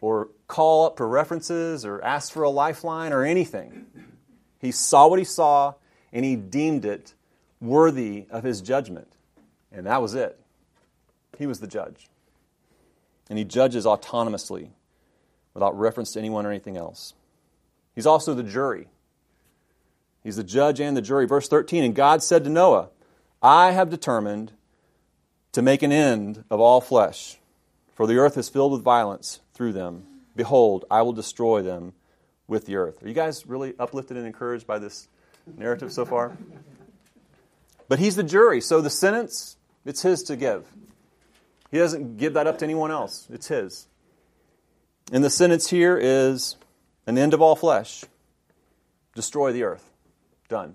or 0.00 0.28
call 0.46 0.86
up 0.86 0.96
for 0.96 1.08
references 1.08 1.84
or 1.84 2.02
ask 2.02 2.32
for 2.32 2.42
a 2.42 2.50
lifeline 2.50 3.12
or 3.12 3.24
anything. 3.24 3.86
He 4.58 4.72
saw 4.72 5.08
what 5.08 5.18
he 5.18 5.24
saw 5.24 5.74
and 6.12 6.24
he 6.24 6.36
deemed 6.36 6.84
it 6.84 7.14
worthy 7.60 8.26
of 8.30 8.44
his 8.44 8.60
judgment. 8.60 9.12
And 9.72 9.86
that 9.86 10.00
was 10.00 10.14
it. 10.14 10.38
He 11.38 11.46
was 11.46 11.60
the 11.60 11.66
judge. 11.66 12.08
And 13.28 13.38
he 13.38 13.44
judges 13.44 13.84
autonomously 13.84 14.70
without 15.52 15.78
reference 15.78 16.12
to 16.12 16.18
anyone 16.18 16.46
or 16.46 16.50
anything 16.50 16.76
else. 16.76 17.14
He's 17.94 18.06
also 18.06 18.34
the 18.34 18.42
jury. 18.42 18.88
He's 20.22 20.36
the 20.36 20.44
judge 20.44 20.80
and 20.80 20.96
the 20.96 21.02
jury. 21.02 21.26
Verse 21.26 21.48
13 21.48 21.82
And 21.84 21.94
God 21.94 22.22
said 22.22 22.44
to 22.44 22.50
Noah, 22.50 22.90
I 23.42 23.72
have 23.72 23.90
determined 23.90 24.52
to 25.52 25.62
make 25.62 25.82
an 25.82 25.92
end 25.92 26.44
of 26.50 26.60
all 26.60 26.80
flesh 26.80 27.38
for 27.96 28.06
the 28.06 28.18
earth 28.18 28.36
is 28.36 28.48
filled 28.48 28.72
with 28.72 28.82
violence 28.82 29.40
through 29.54 29.72
them. 29.72 30.04
Behold, 30.36 30.84
I 30.90 31.02
will 31.02 31.14
destroy 31.14 31.62
them 31.62 31.94
with 32.46 32.66
the 32.66 32.76
earth. 32.76 33.02
Are 33.02 33.08
you 33.08 33.14
guys 33.14 33.46
really 33.46 33.74
uplifted 33.78 34.16
and 34.18 34.26
encouraged 34.26 34.66
by 34.66 34.78
this 34.78 35.08
narrative 35.56 35.90
so 35.92 36.04
far? 36.04 36.36
But 37.88 37.98
he's 37.98 38.14
the 38.14 38.22
jury, 38.22 38.60
so 38.60 38.80
the 38.80 38.90
sentence, 38.90 39.56
it's 39.84 40.02
his 40.02 40.22
to 40.24 40.36
give. 40.36 40.66
He 41.70 41.78
doesn't 41.78 42.18
give 42.18 42.34
that 42.34 42.46
up 42.46 42.58
to 42.58 42.64
anyone 42.64 42.90
else, 42.90 43.26
it's 43.32 43.48
his. 43.48 43.88
And 45.10 45.24
the 45.24 45.30
sentence 45.30 45.70
here 45.70 45.98
is 45.98 46.56
an 47.06 47.16
end 47.16 47.32
of 47.32 47.40
all 47.40 47.56
flesh, 47.56 48.04
destroy 49.14 49.52
the 49.52 49.62
earth. 49.62 49.90
Done. 50.48 50.74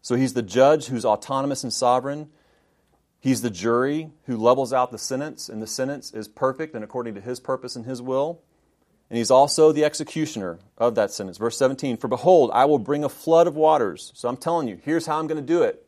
So 0.00 0.16
he's 0.16 0.32
the 0.32 0.42
judge 0.42 0.86
who's 0.86 1.04
autonomous 1.04 1.62
and 1.62 1.72
sovereign. 1.72 2.30
He's 3.22 3.40
the 3.40 3.50
jury 3.50 4.10
who 4.24 4.36
levels 4.36 4.72
out 4.72 4.90
the 4.90 4.98
sentence, 4.98 5.48
and 5.48 5.62
the 5.62 5.66
sentence 5.68 6.10
is 6.12 6.26
perfect 6.26 6.74
and 6.74 6.82
according 6.82 7.14
to 7.14 7.20
his 7.20 7.38
purpose 7.38 7.76
and 7.76 7.86
his 7.86 8.02
will. 8.02 8.42
And 9.08 9.16
he's 9.16 9.30
also 9.30 9.70
the 9.70 9.84
executioner 9.84 10.58
of 10.76 10.96
that 10.96 11.12
sentence. 11.12 11.38
Verse 11.38 11.56
17 11.56 11.98
For 11.98 12.08
behold, 12.08 12.50
I 12.52 12.64
will 12.64 12.80
bring 12.80 13.04
a 13.04 13.08
flood 13.08 13.46
of 13.46 13.54
waters. 13.54 14.10
So 14.16 14.28
I'm 14.28 14.36
telling 14.36 14.66
you, 14.66 14.80
here's 14.82 15.06
how 15.06 15.20
I'm 15.20 15.28
going 15.28 15.40
to 15.40 15.46
do 15.46 15.62
it. 15.62 15.86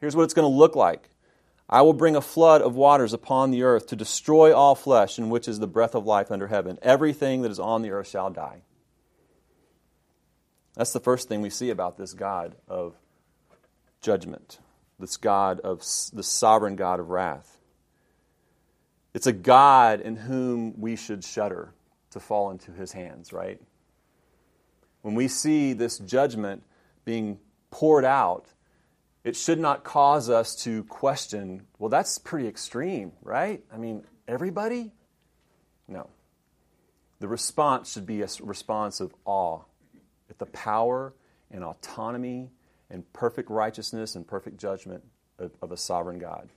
Here's 0.00 0.14
what 0.14 0.24
it's 0.24 0.34
going 0.34 0.44
to 0.44 0.54
look 0.54 0.76
like. 0.76 1.08
I 1.66 1.80
will 1.80 1.94
bring 1.94 2.14
a 2.14 2.20
flood 2.20 2.60
of 2.60 2.76
waters 2.76 3.14
upon 3.14 3.50
the 3.50 3.62
earth 3.62 3.86
to 3.86 3.96
destroy 3.96 4.54
all 4.54 4.74
flesh, 4.74 5.18
in 5.18 5.30
which 5.30 5.48
is 5.48 5.60
the 5.60 5.66
breath 5.66 5.94
of 5.94 6.04
life 6.04 6.30
under 6.30 6.48
heaven. 6.48 6.78
Everything 6.82 7.40
that 7.40 7.50
is 7.50 7.58
on 7.58 7.80
the 7.80 7.90
earth 7.90 8.08
shall 8.08 8.28
die. 8.28 8.60
That's 10.74 10.92
the 10.92 11.00
first 11.00 11.26
thing 11.26 11.40
we 11.40 11.48
see 11.48 11.70
about 11.70 11.96
this 11.96 12.12
God 12.12 12.54
of 12.68 12.96
judgment 14.02 14.58
this 14.98 15.16
God 15.16 15.60
of 15.60 15.80
the 16.12 16.22
sovereign 16.22 16.76
God 16.76 17.00
of 17.00 17.10
wrath. 17.10 17.58
It's 19.12 19.26
a 19.26 19.32
God 19.32 20.00
in 20.00 20.16
whom 20.16 20.80
we 20.80 20.96
should 20.96 21.24
shudder 21.24 21.72
to 22.10 22.20
fall 22.20 22.50
into 22.50 22.72
his 22.72 22.92
hands, 22.92 23.32
right? 23.32 23.60
When 25.02 25.14
we 25.14 25.28
see 25.28 25.72
this 25.72 25.98
judgment 25.98 26.62
being 27.04 27.38
poured 27.70 28.04
out, 28.04 28.46
it 29.22 29.36
should 29.36 29.58
not 29.58 29.84
cause 29.84 30.28
us 30.28 30.54
to 30.64 30.84
question, 30.84 31.62
well, 31.78 31.88
that's 31.88 32.18
pretty 32.18 32.46
extreme, 32.46 33.12
right? 33.22 33.62
I 33.72 33.76
mean, 33.76 34.04
everybody? 34.28 34.92
No. 35.88 36.08
The 37.20 37.28
response 37.28 37.92
should 37.92 38.06
be 38.06 38.22
a 38.22 38.28
response 38.40 39.00
of 39.00 39.14
awe 39.24 39.60
at 40.28 40.38
the 40.38 40.46
power 40.46 41.14
and 41.50 41.64
autonomy 41.64 42.50
and 42.90 43.10
perfect 43.12 43.50
righteousness 43.50 44.14
and 44.14 44.26
perfect 44.26 44.58
judgment 44.58 45.04
of, 45.38 45.52
of 45.62 45.72
a 45.72 45.76
sovereign 45.76 46.18
God. 46.18 46.48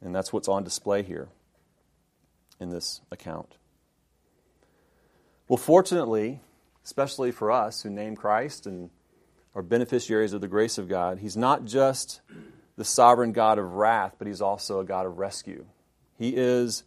And 0.00 0.14
that's 0.14 0.32
what's 0.32 0.48
on 0.48 0.64
display 0.64 1.02
here 1.02 1.28
in 2.60 2.70
this 2.70 3.00
account. 3.10 3.56
Well, 5.48 5.56
fortunately, 5.56 6.40
especially 6.84 7.32
for 7.32 7.50
us 7.50 7.82
who 7.82 7.90
name 7.90 8.16
Christ 8.16 8.66
and 8.66 8.90
are 9.54 9.62
beneficiaries 9.62 10.32
of 10.32 10.40
the 10.40 10.48
grace 10.48 10.78
of 10.78 10.88
God, 10.88 11.18
He's 11.18 11.36
not 11.36 11.64
just 11.64 12.20
the 12.76 12.84
sovereign 12.84 13.32
God 13.32 13.58
of 13.58 13.74
wrath, 13.74 14.16
but 14.18 14.26
He's 14.26 14.40
also 14.40 14.80
a 14.80 14.84
God 14.84 15.06
of 15.06 15.18
rescue. 15.18 15.64
He 16.18 16.30
is, 16.30 16.84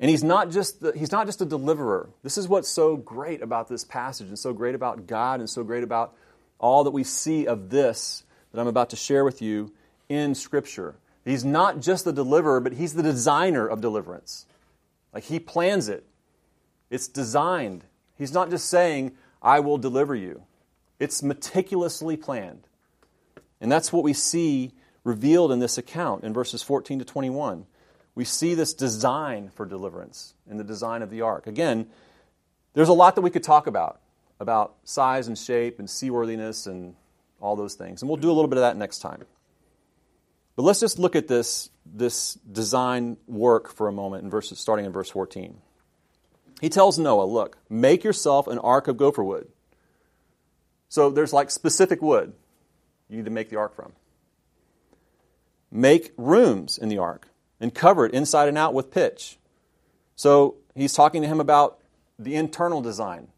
and 0.00 0.10
He's 0.10 0.24
not 0.24 0.50
just 0.50 0.80
the, 0.80 0.92
He's 0.92 1.12
not 1.12 1.26
just 1.26 1.40
a 1.40 1.44
deliverer. 1.46 2.10
This 2.22 2.38
is 2.38 2.48
what's 2.48 2.68
so 2.68 2.96
great 2.96 3.42
about 3.42 3.68
this 3.68 3.84
passage, 3.84 4.28
and 4.28 4.38
so 4.38 4.52
great 4.52 4.74
about 4.74 5.06
God, 5.06 5.40
and 5.40 5.48
so 5.48 5.62
great 5.62 5.84
about 5.84 6.14
all 6.62 6.84
that 6.84 6.92
we 6.92 7.04
see 7.04 7.46
of 7.46 7.68
this 7.68 8.22
that 8.52 8.60
I'm 8.60 8.66
about 8.66 8.90
to 8.90 8.96
share 8.96 9.24
with 9.24 9.42
you 9.42 9.72
in 10.08 10.34
Scripture. 10.34 10.94
He's 11.24 11.44
not 11.44 11.80
just 11.80 12.06
the 12.06 12.12
deliverer, 12.12 12.60
but 12.60 12.72
He's 12.72 12.94
the 12.94 13.02
designer 13.02 13.66
of 13.66 13.82
deliverance. 13.82 14.46
Like 15.12 15.24
He 15.24 15.38
plans 15.38 15.90
it. 15.90 16.06
It's 16.88 17.08
designed. 17.08 17.84
He's 18.16 18.32
not 18.32 18.50
just 18.50 18.68
saying, 18.68 19.12
I 19.42 19.60
will 19.60 19.78
deliver 19.78 20.14
you. 20.14 20.42
It's 20.98 21.22
meticulously 21.22 22.16
planned. 22.16 22.66
And 23.60 23.70
that's 23.70 23.92
what 23.92 24.04
we 24.04 24.12
see 24.12 24.72
revealed 25.04 25.52
in 25.52 25.58
this 25.58 25.78
account 25.78 26.24
in 26.24 26.32
verses 26.32 26.62
14 26.62 26.98
to 27.00 27.04
21. 27.04 27.66
We 28.14 28.24
see 28.24 28.54
this 28.54 28.74
design 28.74 29.50
for 29.54 29.64
deliverance 29.64 30.34
in 30.48 30.58
the 30.58 30.64
design 30.64 31.02
of 31.02 31.10
the 31.10 31.22
ark. 31.22 31.46
Again, 31.46 31.88
there's 32.74 32.88
a 32.88 32.92
lot 32.92 33.14
that 33.14 33.22
we 33.22 33.30
could 33.30 33.42
talk 33.42 33.66
about, 33.66 34.00
about 34.42 34.74
size 34.84 35.28
and 35.28 35.38
shape 35.38 35.78
and 35.78 35.88
seaworthiness 35.88 36.66
and 36.66 36.94
all 37.40 37.56
those 37.56 37.74
things. 37.74 38.02
And 38.02 38.08
we'll 38.08 38.18
do 38.18 38.30
a 38.30 38.34
little 38.34 38.48
bit 38.48 38.58
of 38.58 38.62
that 38.62 38.76
next 38.76 38.98
time. 38.98 39.24
But 40.54 40.64
let's 40.64 40.80
just 40.80 40.98
look 40.98 41.16
at 41.16 41.28
this, 41.28 41.70
this 41.86 42.34
design 42.34 43.16
work 43.26 43.72
for 43.72 43.88
a 43.88 43.92
moment 43.92 44.24
in 44.24 44.30
verses, 44.30 44.58
starting 44.58 44.84
in 44.84 44.92
verse 44.92 45.08
14. 45.08 45.56
He 46.60 46.68
tells 46.68 46.98
Noah, 46.98 47.24
Look, 47.24 47.56
make 47.70 48.04
yourself 48.04 48.46
an 48.46 48.58
ark 48.58 48.86
of 48.86 48.96
gopher 48.96 49.24
wood. 49.24 49.48
So 50.88 51.08
there's 51.08 51.32
like 51.32 51.50
specific 51.50 52.02
wood 52.02 52.34
you 53.08 53.16
need 53.16 53.24
to 53.24 53.30
make 53.30 53.48
the 53.48 53.56
ark 53.56 53.74
from. 53.74 53.92
Make 55.70 56.12
rooms 56.16 56.76
in 56.76 56.90
the 56.90 56.98
ark 56.98 57.28
and 57.60 57.74
cover 57.74 58.04
it 58.04 58.12
inside 58.12 58.48
and 58.48 58.58
out 58.58 58.74
with 58.74 58.90
pitch. 58.90 59.38
So 60.16 60.56
he's 60.74 60.92
talking 60.92 61.22
to 61.22 61.28
him 61.28 61.40
about 61.40 61.78
the 62.18 62.34
internal 62.34 62.82
design. 62.82 63.28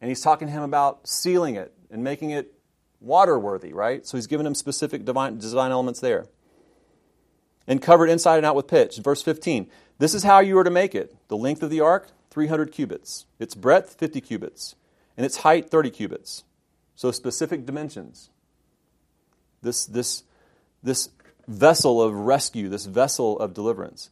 And 0.00 0.08
he's 0.08 0.20
talking 0.20 0.48
to 0.48 0.52
him 0.52 0.62
about 0.62 1.08
sealing 1.08 1.56
it 1.56 1.72
and 1.90 2.04
making 2.04 2.30
it 2.30 2.54
waterworthy, 3.00 3.72
right? 3.72 4.06
So 4.06 4.16
he's 4.16 4.26
giving 4.26 4.46
him 4.46 4.54
specific 4.54 5.04
divine, 5.04 5.38
design 5.38 5.70
elements 5.70 6.00
there. 6.00 6.26
And 7.66 7.82
covered 7.82 8.08
inside 8.08 8.38
and 8.38 8.46
out 8.46 8.54
with 8.54 8.66
pitch. 8.66 8.98
Verse 8.98 9.22
15. 9.22 9.68
This 9.98 10.14
is 10.14 10.22
how 10.22 10.40
you 10.40 10.56
are 10.58 10.64
to 10.64 10.70
make 10.70 10.94
it. 10.94 11.14
The 11.28 11.36
length 11.36 11.62
of 11.62 11.70
the 11.70 11.80
ark, 11.80 12.10
300 12.30 12.72
cubits, 12.72 13.26
its 13.38 13.54
breadth 13.54 13.96
50 13.98 14.20
cubits, 14.20 14.74
and 15.16 15.26
its 15.26 15.38
height 15.38 15.68
30 15.68 15.90
cubits. 15.90 16.44
So 16.94 17.10
specific 17.10 17.66
dimensions. 17.66 18.30
This, 19.60 19.84
this, 19.86 20.22
this 20.82 21.10
vessel 21.48 22.00
of 22.00 22.14
rescue, 22.14 22.68
this 22.68 22.86
vessel 22.86 23.38
of 23.38 23.54
deliverance. 23.54 24.10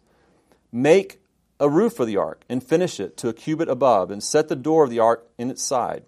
Make 0.73 1.21
a 1.59 1.69
roof 1.69 1.95
for 1.95 2.05
the 2.05 2.17
ark 2.17 2.45
and 2.49 2.63
finish 2.63 3.01
it 3.01 3.17
to 3.19 3.29
a 3.29 3.33
cubit 3.33 3.69
above, 3.69 4.11
and 4.11 4.23
set 4.23 4.49
the 4.49 4.57
door 4.57 4.85
of 4.85 4.91
the 4.91 4.99
ark 4.99 5.27
in 5.39 5.51
its 5.51 5.63
side. 5.63 6.05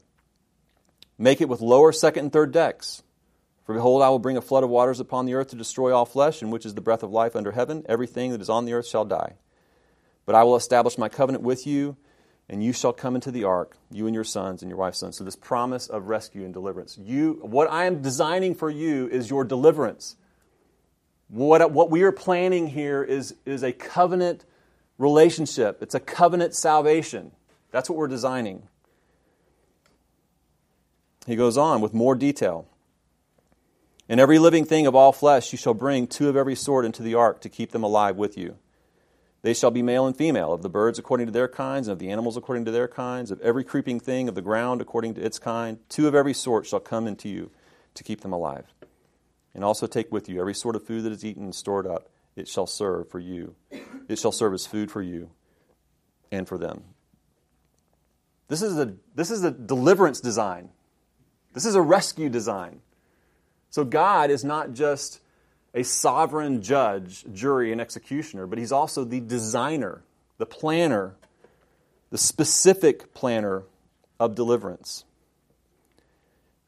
Make 1.17 1.41
it 1.41 1.49
with 1.49 1.61
lower, 1.61 1.93
second, 1.93 2.27
and 2.27 2.33
third 2.33 2.53
decks. 2.53 3.03
For 3.65 3.75
behold, 3.75 4.03
I 4.03 4.09
will 4.09 4.19
bring 4.19 4.37
a 4.37 4.43
flood 4.43 4.65
of 4.65 4.71
waters 4.71 5.01
upon 5.01 5.27
the 5.27 5.35
earth 5.35 5.49
to 5.49 5.57
destroy 5.57 5.95
all 5.95 6.07
flesh, 6.07 6.43
in 6.43 6.51
which 6.51 6.65
is 6.65 6.75
the 6.75 6.81
breath 6.81 7.03
of 7.03 7.11
life 7.11 7.37
under 7.37 7.53
heaven. 7.53 7.85
Everything 7.89 8.31
that 8.33 8.41
is 8.41 8.49
on 8.49 8.65
the 8.65 8.73
earth 8.73 8.87
shall 8.87 9.05
die. 9.05 9.35
But 10.25 10.35
I 10.35 10.45
will 10.45 10.57
establish 10.57 10.97
my 10.97 11.09
covenant 11.09 11.43
with 11.43 11.67
you, 11.67 11.97
and 12.49 12.63
you 12.63 12.73
shall 12.73 12.93
come 12.93 13.15
into 13.15 13.31
the 13.31 13.45
ark, 13.45 13.77
you 13.91 14.07
and 14.07 14.15
your 14.15 14.25
sons 14.25 14.63
and 14.63 14.71
your 14.71 14.79
wife's 14.79 15.01
sons. 15.01 15.19
So 15.19 15.25
this 15.25 15.37
promise 15.37 15.87
of 15.87 16.09
rescue 16.09 16.45
and 16.45 16.55
deliverance. 16.55 16.97
You, 16.97 17.41
what 17.43 17.71
I 17.71 17.85
am 17.85 18.01
designing 18.01 18.55
for 18.55 18.71
you 18.71 19.09
is 19.09 19.29
your 19.29 19.45
deliverance. 19.45 20.17
What, 21.29 21.71
what 21.73 21.91
we 21.91 22.03
are 22.03 22.13
planning 22.13 22.69
here 22.69 23.03
is, 23.03 23.35
is 23.45 23.63
a 23.63 23.73
covenant 23.73 24.47
relationship. 24.99 25.83
It's 25.83 25.95
a 25.95 26.01
covenant 26.01 26.55
salvation. 26.55 27.33
That's 27.71 27.89
what 27.89 27.97
we're 27.97 28.09
designing. 28.09 28.69
He 31.27 31.37
goes 31.37 31.57
on 31.57 31.81
with 31.81 31.95
more 31.95 32.15
detail. 32.15 32.67
And 34.09 34.19
every 34.19 34.39
living 34.39 34.65
thing 34.65 34.87
of 34.87 34.95
all 34.95 35.13
flesh 35.13 35.53
you 35.53 35.59
shall 35.59 35.75
bring 35.75 36.07
two 36.07 36.29
of 36.29 36.37
every 36.37 36.55
sort 36.55 36.85
into 36.85 37.03
the 37.03 37.15
ark 37.15 37.41
to 37.43 37.49
keep 37.49 37.73
them 37.73 37.83
alive 37.83 38.17
with 38.17 38.39
you. 38.39 38.57
They 39.43 39.55
shall 39.55 39.71
be 39.71 39.83
male 39.83 40.07
and 40.07 40.17
female, 40.17 40.53
of 40.53 40.63
the 40.63 40.69
birds 40.69 40.99
according 40.99 41.27
to 41.27 41.33
their 41.33 41.47
kinds, 41.47 41.87
and 41.87 41.93
of 41.93 41.99
the 41.99 42.11
animals 42.11 42.37
according 42.37 42.65
to 42.65 42.71
their 42.71 42.89
kinds, 42.89 43.31
of 43.31 43.41
every 43.41 43.63
creeping 43.63 44.01
thing 44.01 44.29
of 44.29 44.35
the 44.35 44.43
ground 44.43 44.81
according 44.81 45.15
to 45.15 45.25
its 45.25 45.39
kind. 45.39 45.79
Two 45.89 46.09
of 46.09 46.15
every 46.15 46.35
sort 46.35 46.67
shall 46.67 46.81
come 46.81 47.07
into 47.07 47.29
you 47.29 47.51
to 47.95 48.03
keep 48.03 48.23
them 48.23 48.33
alive. 48.33 48.65
And 49.55 49.63
also 49.63 49.87
take 49.87 50.11
with 50.11 50.29
you 50.29 50.41
every 50.41 50.55
sort 50.55 50.75
of 50.75 50.85
food 50.85 51.05
that 51.05 51.13
is 51.13 51.25
eaten 51.25 51.45
and 51.45 51.55
stored 51.55 51.87
up. 51.87 52.09
It 52.38 52.46
shall 52.46 52.66
serve 52.68 53.11
for 53.11 53.18
you. 53.18 53.57
It 54.09 54.18
shall 54.18 54.31
serve 54.31 54.55
as 54.55 54.64
food 54.64 54.90
for 54.92 55.03
you 55.03 55.31
and 56.31 56.46
for 56.46 56.57
them. 56.57 56.85
This 58.46 58.62
is 58.62 58.79
a, 58.79 58.94
this 59.14 59.31
is 59.31 59.42
a 59.42 59.51
deliverance 59.51 60.20
design. 60.20 60.70
This 61.53 61.66
is 61.66 61.74
a 61.74 61.83
rescue 61.83 62.29
design. 62.29 62.81
So 63.70 63.85
God 63.85 64.31
is 64.31 64.44
not 64.44 64.72
just 64.72 65.20
a 65.74 65.83
sovereign 65.83 66.62
judge, 66.62 67.24
jury, 67.33 67.72
and 67.72 67.81
executioner, 67.81 68.46
but 68.46 68.59
he's 68.59 68.72
also 68.72 69.05
the 69.05 69.20
designer, 69.20 70.03
the 70.38 70.46
planner, 70.46 71.16
the 72.11 72.18
specific 72.18 73.12
planner 73.14 73.64
of 74.20 74.37
deliverance. 74.37 75.05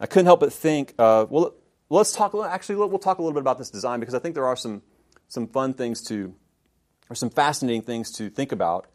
I 0.01 0.07
couldn't 0.07 0.27
help 0.27 0.41
but 0.41 0.53
think, 0.53 0.95
uh, 0.99 1.27
well, 1.31 1.55
let's 1.89 2.13
talk, 2.13 2.35
actually, 2.35 2.75
we'll 2.75 2.99
talk 2.99 3.19
a 3.19 3.23
little 3.23 3.35
bit 3.35 3.41
about 3.41 3.59
this 3.59 3.71
design 3.71 4.01
because 4.01 4.15
I 4.15 4.19
think 4.19 4.35
there 4.35 4.47
are 4.47 4.57
some, 4.57 4.83
some 5.31 5.47
fun 5.47 5.73
things 5.73 6.03
to, 6.03 6.35
or 7.09 7.15
some 7.15 7.31
fascinating 7.31 7.83
things 7.83 8.11
to 8.11 8.29
think 8.29 8.51
about 8.51 8.87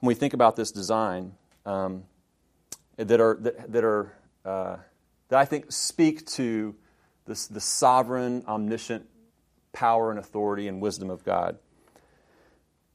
when 0.00 0.08
we 0.08 0.14
think 0.14 0.34
about 0.34 0.54
this 0.54 0.70
design 0.70 1.32
um, 1.64 2.04
that 2.96 3.18
are, 3.18 3.38
that, 3.40 3.72
that 3.72 3.82
are, 3.82 4.12
uh, 4.44 4.76
that 5.28 5.38
I 5.38 5.46
think 5.46 5.72
speak 5.72 6.26
to 6.32 6.76
this, 7.26 7.46
the 7.46 7.60
sovereign, 7.60 8.44
omniscient 8.46 9.06
power 9.72 10.10
and 10.10 10.18
authority 10.18 10.68
and 10.68 10.82
wisdom 10.82 11.08
of 11.08 11.24
God. 11.24 11.58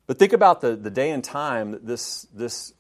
But 0.06 0.20
think 0.20 0.34
about 0.34 0.62
the, 0.62 0.76
the 0.76 0.92
day 0.92 1.10
and 1.10 1.24
time 1.24 1.72
that 1.72 1.88
this, 1.88 2.28
this 2.34 2.74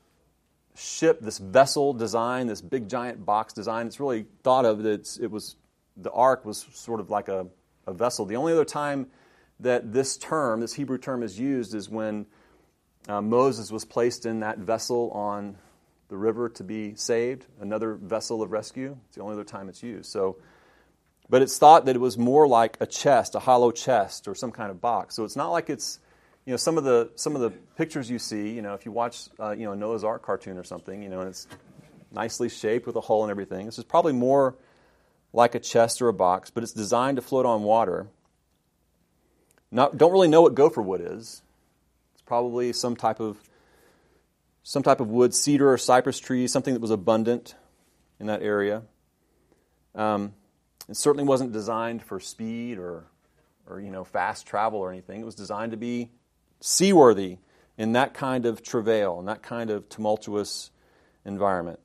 ship, 0.76 1.20
this 1.20 1.40
vessel 1.40 1.94
design, 1.94 2.46
this 2.46 2.62
big 2.62 2.88
giant 2.88 3.26
box 3.26 3.54
design, 3.54 3.88
it's 3.88 4.00
really 4.00 4.28
thought 4.44 4.66
of 4.66 4.84
that 4.84 5.18
it 5.20 5.32
was 5.32 5.56
the 5.98 6.12
ark 6.12 6.46
was 6.46 6.68
sort 6.74 7.00
of 7.00 7.10
like 7.10 7.28
a, 7.28 7.48
a 7.88 7.94
vessel. 7.94 8.26
The 8.26 8.36
only 8.36 8.54
other 8.54 8.66
time 8.66 9.08
that 9.60 9.94
this 9.94 10.18
term, 10.18 10.60
this 10.60 10.74
Hebrew 10.74 10.98
term, 10.98 11.24
is 11.24 11.40
used 11.40 11.74
is 11.74 11.90
when 11.90 12.26
uh, 13.08 13.22
Moses 13.22 13.72
was 13.72 13.86
placed 13.86 14.26
in 14.26 14.42
that 14.42 14.58
vessel 14.58 15.12
on 15.12 15.58
the 16.10 16.18
river 16.18 16.50
to 16.50 16.64
be 16.64 16.96
saved, 16.96 17.46
another 17.60 17.96
vessel 17.96 18.42
of 18.42 18.52
rescue. 18.52 18.98
It's 19.08 19.16
the 19.16 19.24
only 19.24 19.34
other 19.34 19.44
time 19.44 19.70
it's 19.70 19.82
used. 19.82 20.12
So 20.12 20.38
but 21.30 21.42
it's 21.42 21.58
thought 21.58 21.86
that 21.86 21.96
it 21.96 22.00
was 22.00 22.18
more 22.18 22.48
like 22.48 22.78
a 22.80 22.86
chest, 22.86 23.36
a 23.36 23.40
hollow 23.40 23.72
chest, 23.72 24.28
or 24.28 24.36
some 24.36 24.52
kind 24.52 24.70
of 24.70 24.80
box. 24.80 25.16
So 25.16 25.24
it's 25.24 25.36
not 25.36 25.50
like 25.50 25.70
it's, 25.70 26.00
you 26.46 26.52
know, 26.52 26.58
some 26.58 26.78
of 26.78 26.84
the 26.84 27.10
some 27.16 27.36
of 27.36 27.42
the 27.42 27.50
pictures 27.50 28.10
you 28.10 28.20
see, 28.20 28.52
you 28.52 28.62
know, 28.62 28.74
if 28.74 28.86
you 28.86 28.92
watch, 28.92 29.28
uh, 29.40 29.52
you 29.52 29.66
know, 29.66 29.74
Noah's 29.74 30.04
Ark 30.04 30.22
cartoon 30.22 30.58
or 30.58 30.64
something, 30.64 31.02
you 31.02 31.10
know, 31.10 31.22
and 31.22 31.30
it's 31.30 31.48
nicely 32.12 32.50
shaped 32.50 32.86
with 32.86 32.96
a 32.96 33.02
hole 33.02 33.24
and 33.24 33.32
everything. 33.32 33.66
This 33.66 33.80
is 33.80 33.84
probably 33.84 34.14
more 34.14 34.56
like 35.34 35.56
a 35.56 35.60
chest 35.60 36.02
or 36.02 36.08
a 36.10 36.14
box, 36.14 36.52
but 36.52 36.64
it's 36.64 36.74
designed 36.74 37.16
to 37.18 37.22
float 37.22 37.46
on 37.46 37.64
water. 37.64 38.08
Not, 39.72 39.98
don't 39.98 40.12
really 40.12 40.28
know 40.28 40.42
what 40.42 40.56
gopher 40.56 40.82
wood 40.82 41.02
is. 41.02 41.42
It's 42.14 42.22
probably 42.26 42.74
some 42.74 42.96
type 42.96 43.20
of 43.20 43.38
some 44.64 44.82
type 44.82 45.00
of 45.00 45.10
wood, 45.10 45.32
cedar 45.34 45.72
or 45.72 45.78
cypress 45.78 46.20
tree, 46.20 46.48
something 46.48 46.74
that 46.74 46.80
was 46.82 46.90
abundant 46.90 47.54
in 48.20 48.26
that 48.26 48.42
area. 48.42 48.82
Um, 49.94 50.34
it 50.90 50.98
certainly 50.98 51.24
wasn't 51.24 51.52
designed 51.52 52.02
for 52.02 52.20
speed 52.20 52.80
or, 52.80 53.06
or 53.68 53.80
you 53.80 53.92
know, 53.92 54.04
fast 54.04 54.48
travel 54.48 54.80
or 54.80 54.92
anything. 54.92 55.22
It 55.22 55.24
was 55.24 55.36
designed 55.36 55.70
to 55.72 55.78
be 55.78 56.10
seaworthy 56.62 57.38
in 57.78 57.94
that 57.94 58.16
kind 58.16 58.48
of 58.48 58.64
travail, 58.64 59.20
in 59.20 59.26
that 59.26 59.44
kind 59.44 59.70
of 59.70 59.88
tumultuous 59.88 60.72
environment. 61.26 61.80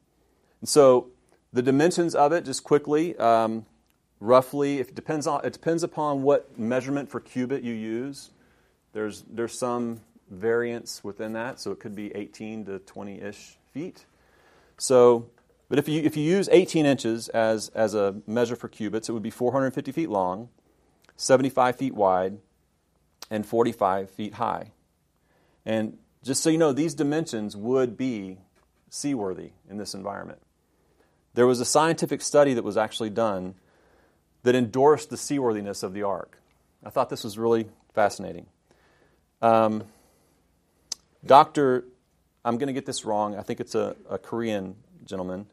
And 0.61 0.69
so 0.69 1.09
the 1.53 1.61
dimensions 1.61 2.15
of 2.15 2.33
it, 2.33 2.47
just 2.47 2.65
quickly, 2.65 3.15
um, 3.19 3.67
roughly, 4.21 4.79
it 4.79 4.95
depends 4.95 5.27
on 5.27 5.45
it 5.45 5.53
depends 5.53 5.83
upon 5.83 6.23
what 6.23 6.59
measurement 6.59 7.11
for 7.11 7.19
cubit 7.21 7.63
you 7.65 7.75
use. 7.75 8.31
There's 8.93 9.25
there's 9.29 9.59
some 9.59 10.03
variance 10.31 11.03
within 11.03 11.33
that, 11.33 11.59
so 11.59 11.73
it 11.73 11.81
could 11.81 11.97
be 11.97 12.15
18 12.15 12.67
to 12.67 12.79
20 12.79 13.21
ish 13.21 13.59
feet. 13.73 14.07
So 14.79 15.31
But 15.71 15.79
if 15.79 15.89
you, 15.89 16.03
if 16.03 16.17
you 16.17 16.25
use 16.25 16.49
18 16.51 16.85
inches 16.85 17.29
as, 17.29 17.69
as 17.71 17.95
a 17.95 18.17
measure 18.27 18.57
for 18.57 18.69
cubits, 18.69 19.09
it 19.09 19.13
would 19.13 19.23
be 19.23 19.31
450 19.31 19.93
feet 19.93 20.11
long, 20.11 20.49
75 21.17 21.77
feet 21.77 21.95
wide, 21.95 22.39
and 23.31 23.47
45 23.47 24.11
feet 24.11 24.35
high. 24.35 24.73
And 25.65 25.97
just 26.25 26.43
so 26.43 26.51
you 26.51 26.59
know, 26.59 26.73
these 26.73 26.95
dimensions 26.95 27.57
would 27.57 27.97
be 27.97 28.39
seaworthy 28.89 29.53
in 29.69 29.77
this 29.77 29.95
environment. 29.95 30.41
There 31.35 31.47
was 31.47 31.61
a 31.61 31.65
scientific 31.65 32.21
study 32.21 32.53
that 32.55 32.65
was 32.65 32.77
actually 32.77 33.11
done 33.11 33.55
that 34.43 34.55
endorsed 34.55 35.11
the 35.11 35.17
seaworthiness 35.17 35.83
of 35.83 35.93
the 35.93 36.03
ark. 36.03 36.41
I 36.85 36.91
thought 36.91 37.11
this 37.11 37.25
was 37.25 37.39
really 37.39 37.67
fascinating. 37.95 38.47
Um, 39.43 39.85
Dr. 41.25 41.85
I'm 42.45 42.57
going 42.57 42.69
to 42.69 42.73
get 42.73 42.87
this 42.87 43.05
wrong. 43.05 43.37
I 43.37 43.43
think 43.43 43.61
it's 43.61 43.75
a, 43.75 43.97
a 44.09 44.19
Korean 44.19 44.77
gentleman. 45.05 45.47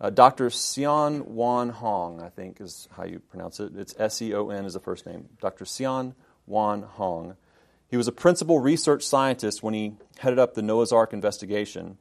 Uh, 0.00 0.10
Dr. 0.10 0.48
Seon 0.48 1.26
Won 1.26 1.70
Hong, 1.70 2.22
I 2.22 2.30
think 2.30 2.60
is 2.60 2.88
how 2.96 3.04
you 3.04 3.18
pronounce 3.18 3.60
it. 3.60 3.72
It's 3.76 3.94
S 3.98 4.20
E 4.22 4.34
O 4.34 4.48
N 4.48 4.64
is 4.64 4.74
the 4.74 4.80
first 4.80 5.06
name. 5.06 5.28
Dr. 5.40 5.64
Seon 5.64 6.14
Won 6.46 6.82
Hong. 6.82 7.36
He 7.88 7.96
was 7.96 8.08
a 8.08 8.12
principal 8.12 8.60
research 8.60 9.02
scientist 9.02 9.62
when 9.62 9.74
he 9.74 9.94
headed 10.18 10.38
up 10.38 10.54
the 10.54 10.62
Noah's 10.62 10.92
Ark 10.92 11.12
investigation. 11.12 11.98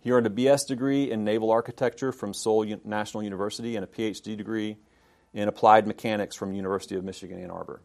He 0.00 0.10
earned 0.10 0.26
a 0.26 0.30
BS 0.30 0.66
degree 0.66 1.10
in 1.10 1.24
naval 1.24 1.50
architecture 1.50 2.12
from 2.12 2.34
Seoul 2.34 2.66
National 2.84 3.22
University 3.22 3.76
and 3.76 3.84
a 3.84 3.88
PhD 3.88 4.36
degree 4.36 4.76
in 5.34 5.48
applied 5.48 5.86
mechanics 5.86 6.34
from 6.34 6.52
University 6.52 6.96
of 6.96 7.04
Michigan 7.04 7.42
Ann 7.42 7.50
Arbor. 7.50 7.80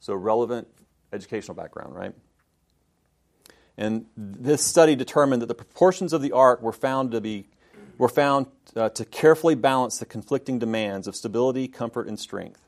So 0.00 0.14
relevant 0.14 0.68
educational 1.12 1.54
background, 1.54 1.94
right? 1.94 2.14
And 3.76 4.06
this 4.16 4.64
study 4.64 4.96
determined 4.96 5.40
that 5.42 5.46
the 5.46 5.54
proportions 5.54 6.12
of 6.12 6.20
the 6.20 6.32
ark 6.32 6.60
were 6.60 6.72
found 6.72 7.12
to 7.12 7.20
be 7.20 7.48
were 7.96 8.08
found 8.08 8.46
uh, 8.76 8.88
to 8.90 9.04
carefully 9.04 9.56
balance 9.56 9.98
the 9.98 10.06
conflicting 10.06 10.58
demands 10.58 11.08
of 11.08 11.16
stability, 11.16 11.66
comfort, 11.66 12.06
and 12.06 12.18
strength. 12.18 12.60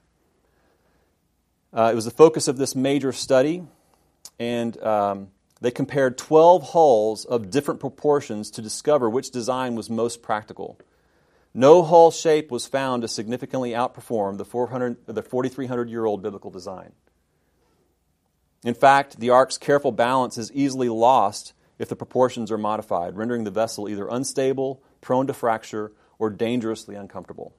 Uh, 1.72 1.90
it 1.92 1.94
was 1.94 2.04
the 2.04 2.10
focus 2.10 2.48
of 2.48 2.56
this 2.56 2.74
major 2.74 3.12
study, 3.12 3.62
and 4.40 4.80
um, 4.82 5.28
they 5.60 5.70
compared 5.70 6.18
12 6.18 6.70
hulls 6.70 7.24
of 7.24 7.50
different 7.50 7.78
proportions 7.78 8.50
to 8.50 8.62
discover 8.62 9.08
which 9.08 9.30
design 9.30 9.76
was 9.76 9.88
most 9.88 10.20
practical. 10.20 10.78
No 11.52 11.82
hull 11.82 12.10
shape 12.10 12.50
was 12.50 12.66
found 12.66 13.02
to 13.02 13.08
significantly 13.08 13.70
outperform 13.70 14.38
the, 14.38 14.44
400, 14.44 15.06
the 15.06 15.22
4,300 15.22 15.90
year 15.90 16.04
old 16.04 16.22
biblical 16.22 16.50
design. 16.50 16.92
In 18.64 18.74
fact, 18.74 19.18
the 19.18 19.30
ark's 19.30 19.58
careful 19.58 19.90
balance 19.90 20.36
is 20.38 20.52
easily 20.52 20.88
lost 20.88 21.54
if 21.78 21.88
the 21.88 21.96
proportions 21.96 22.52
are 22.52 22.58
modified, 22.58 23.16
rendering 23.16 23.44
the 23.44 23.50
vessel 23.50 23.88
either 23.88 24.06
unstable, 24.06 24.82
prone 25.00 25.26
to 25.26 25.32
fracture, 25.32 25.92
or 26.18 26.28
dangerously 26.28 26.94
uncomfortable. 26.94 27.54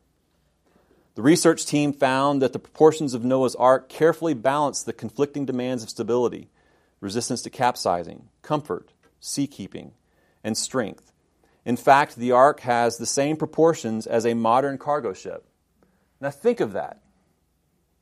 The 1.15 1.23
research 1.23 1.65
team 1.65 1.91
found 1.91 2.41
that 2.41 2.53
the 2.53 2.59
proportions 2.59 3.13
of 3.13 3.25
Noah's 3.25 3.55
Ark 3.55 3.89
carefully 3.89 4.33
balanced 4.33 4.85
the 4.85 4.93
conflicting 4.93 5.45
demands 5.45 5.83
of 5.83 5.89
stability, 5.89 6.49
resistance 7.01 7.41
to 7.41 7.49
capsizing, 7.49 8.29
comfort, 8.43 8.93
seakeeping, 9.19 9.91
and 10.43 10.55
strength. 10.55 11.11
In 11.65 11.77
fact, 11.77 12.15
the 12.15 12.31
Ark 12.31 12.61
has 12.61 12.97
the 12.97 13.05
same 13.05 13.37
proportions 13.37 14.07
as 14.07 14.25
a 14.25 14.33
modern 14.33 14.77
cargo 14.77 15.13
ship. 15.13 15.45
Now, 16.19 16.31
think 16.31 16.59
of 16.59 16.73
that. 16.73 17.01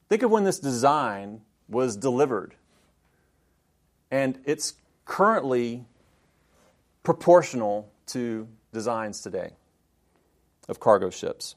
Think 0.08 0.24
of 0.24 0.32
when 0.32 0.44
this 0.44 0.60
design 0.60 1.42
was 1.68 1.96
delivered. 1.96 2.56
And 4.10 4.40
it's 4.46 4.74
currently 5.06 5.86
proportional 7.04 7.92
to 8.08 8.48
designs 8.74 9.22
today 9.22 9.52
of 10.68 10.80
cargo 10.80 11.10
ships. 11.10 11.56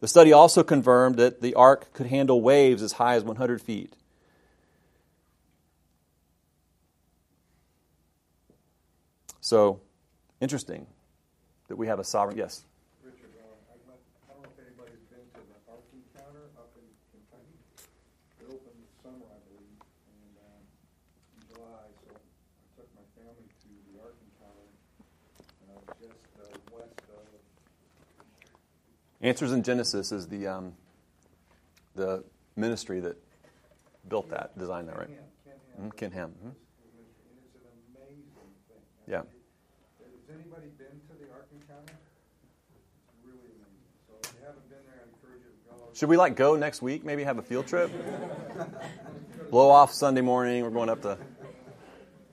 The 0.00 0.08
study 0.08 0.32
also 0.32 0.62
confirmed 0.62 1.16
that 1.16 1.40
the 1.40 1.54
ark 1.54 1.92
could 1.92 2.06
handle 2.06 2.42
waves 2.42 2.82
as 2.82 2.92
high 2.92 3.14
as 3.14 3.24
100 3.24 3.62
feet. 3.62 3.94
So, 9.40 9.80
interesting 10.44 10.86
that 11.68 11.76
we 11.76 11.86
have 11.88 11.98
a 11.98 12.04
sovereign. 12.04 12.36
Yes? 12.36 12.64
Richard, 13.02 13.32
uh, 13.40 13.72
I, 13.72 13.80
I 13.80 14.36
don't 14.36 14.44
know 14.44 14.52
if 14.52 14.60
anybody's 14.60 15.00
been 15.08 15.24
to 15.34 15.40
the 15.40 15.56
Ark 15.72 15.80
Encounter 15.96 16.44
up 16.60 16.70
in 16.76 16.84
Kentucky. 17.10 17.56
It 18.44 18.46
opened 18.52 18.76
this 18.76 18.92
summer, 19.02 19.24
I 19.24 19.40
believe, 19.48 19.80
and 19.80 20.32
um, 20.44 20.60
in 21.34 21.42
July. 21.48 21.88
So 22.04 22.12
I 22.12 22.20
took 22.76 22.88
my 22.92 23.06
family 23.16 23.48
to 23.48 23.70
the 23.88 23.94
Ark 24.04 24.16
Encounter 24.20 24.68
uh, 25.72 25.80
just 25.96 26.20
uh, 26.36 26.52
west 26.76 27.00
of. 27.08 27.24
Answers 29.24 29.52
in 29.52 29.62
Genesis 29.64 30.12
is 30.12 30.28
the 30.28 30.46
um, 30.46 30.76
the 31.96 32.22
ministry 32.56 33.00
that 33.00 33.16
built 34.08 34.28
that, 34.28 34.52
designed 34.58 34.88
that, 34.88 34.98
right? 34.98 35.08
Ken 35.08 35.56
Ham. 35.56 35.88
Mhm, 35.88 35.96
Ken 35.96 36.12
Ham, 36.12 36.30
mhm. 36.36 36.44
And 36.44 36.54
it's 37.40 37.56
an 37.56 37.62
amazing 37.96 38.28
thing. 38.68 38.82
Yeah. 39.08 39.22
Has 40.34 40.40
anybody 40.42 40.66
been 40.78 41.00
to 41.06 41.24
the 41.24 41.32
Ark 41.32 41.46
Encounter? 41.52 41.92
It's 43.06 43.14
really 43.24 43.38
amazing. 43.54 43.86
So 44.08 44.14
if 44.20 44.34
you 44.34 44.44
haven't 44.44 44.68
been 44.68 44.78
there, 44.84 45.00
I 45.00 45.06
encourage 45.06 45.42
you 45.44 45.50
to 45.50 45.78
go. 45.78 45.88
Should 45.94 46.08
we 46.08 46.16
like 46.16 46.34
go 46.34 46.56
next 46.56 46.82
week? 46.82 47.04
Maybe 47.04 47.22
have 47.22 47.38
a 47.38 47.42
field 47.42 47.68
trip? 47.68 47.92
Blow 49.52 49.70
off 49.70 49.92
Sunday 49.92 50.22
morning. 50.22 50.64
We're 50.64 50.70
going 50.70 50.88
up 50.88 51.02
to. 51.02 51.18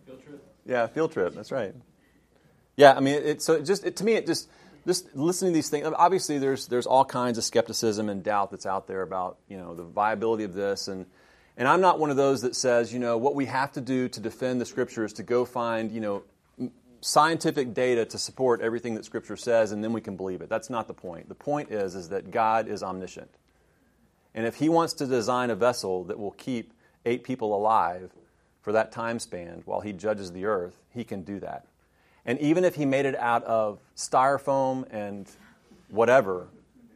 Field 0.08 0.24
trip. 0.26 0.44
Yeah, 0.66 0.88
field 0.88 1.12
trip. 1.12 1.36
That's 1.36 1.52
right. 1.52 1.76
Yeah, 2.76 2.94
I 2.94 3.02
mean, 3.02 3.14
it, 3.14 3.26
it 3.26 3.42
so 3.44 3.54
it 3.54 3.66
just 3.66 3.86
it, 3.86 3.98
to 3.98 4.04
me, 4.04 4.14
it 4.14 4.26
just 4.26 4.50
just 4.88 5.16
listening 5.16 5.52
to 5.52 5.56
these 5.56 5.70
things. 5.70 5.88
Obviously, 5.96 6.40
there's 6.40 6.66
there's 6.66 6.88
all 6.88 7.06
kinds 7.06 7.38
of 7.38 7.44
skepticism 7.44 8.10
and 8.10 8.24
doubt 8.24 8.50
that's 8.50 8.66
out 8.66 8.88
there 8.88 9.04
about 9.04 9.38
you 9.48 9.58
know 9.58 9.76
the 9.76 9.84
viability 9.84 10.44
of 10.44 10.56
this, 10.56 10.88
and 10.88 11.06
and 11.56 11.68
I'm 11.68 11.82
not 11.82 12.00
one 12.00 12.10
of 12.10 12.18
those 12.18 12.42
that 12.42 12.56
says 12.56 12.92
you 12.92 13.00
know 13.00 13.20
what 13.20 13.36
we 13.36 13.46
have 13.46 13.74
to 13.74 13.82
do 13.82 14.10
to 14.10 14.20
defend 14.20 14.60
the 14.60 14.66
scripture 14.66 15.06
is 15.06 15.14
to 15.14 15.24
go 15.24 15.46
find 15.46 15.92
you 15.92 16.02
know 16.02 16.16
m- 16.16 16.24
scientific 17.02 17.74
data 17.74 18.06
to 18.06 18.18
support 18.18 18.62
everything 18.62 18.96
that 18.96 19.06
scripture 19.06 19.36
says, 19.36 19.72
and 19.72 19.84
then 19.84 19.92
we 19.92 20.02
can 20.02 20.16
believe 20.16 20.42
it. 20.42 20.50
That's 20.50 20.70
not 20.70 20.88
the 20.88 20.94
point. 20.94 21.28
The 21.28 21.36
point 21.36 21.72
is 21.72 21.96
is 21.96 22.10
that 22.10 22.32
God 22.32 22.68
is 22.68 22.84
omniscient. 22.84 23.32
And 24.34 24.46
if 24.46 24.56
he 24.56 24.70
wants 24.70 24.94
to 24.94 25.08
design 25.08 25.50
a 25.50 25.56
vessel 25.56 26.04
that 26.06 26.20
will 26.20 26.32
keep 26.32 26.74
eight 27.06 27.24
people 27.24 27.56
alive 27.56 28.12
for 28.62 28.72
that 28.72 28.92
time 28.92 29.20
span 29.20 29.64
while 29.66 29.82
he 29.82 29.92
judges 29.92 30.32
the 30.32 30.46
earth, 30.46 30.78
he 30.94 31.04
can 31.04 31.24
do 31.24 31.40
that. 31.40 31.66
And 32.26 32.40
even 32.40 32.64
if 32.64 32.76
he 32.76 32.86
made 32.86 33.06
it 33.06 33.16
out 33.16 33.44
of 33.44 33.80
styrofoam 33.96 34.86
and 34.92 35.30
whatever, 35.90 36.48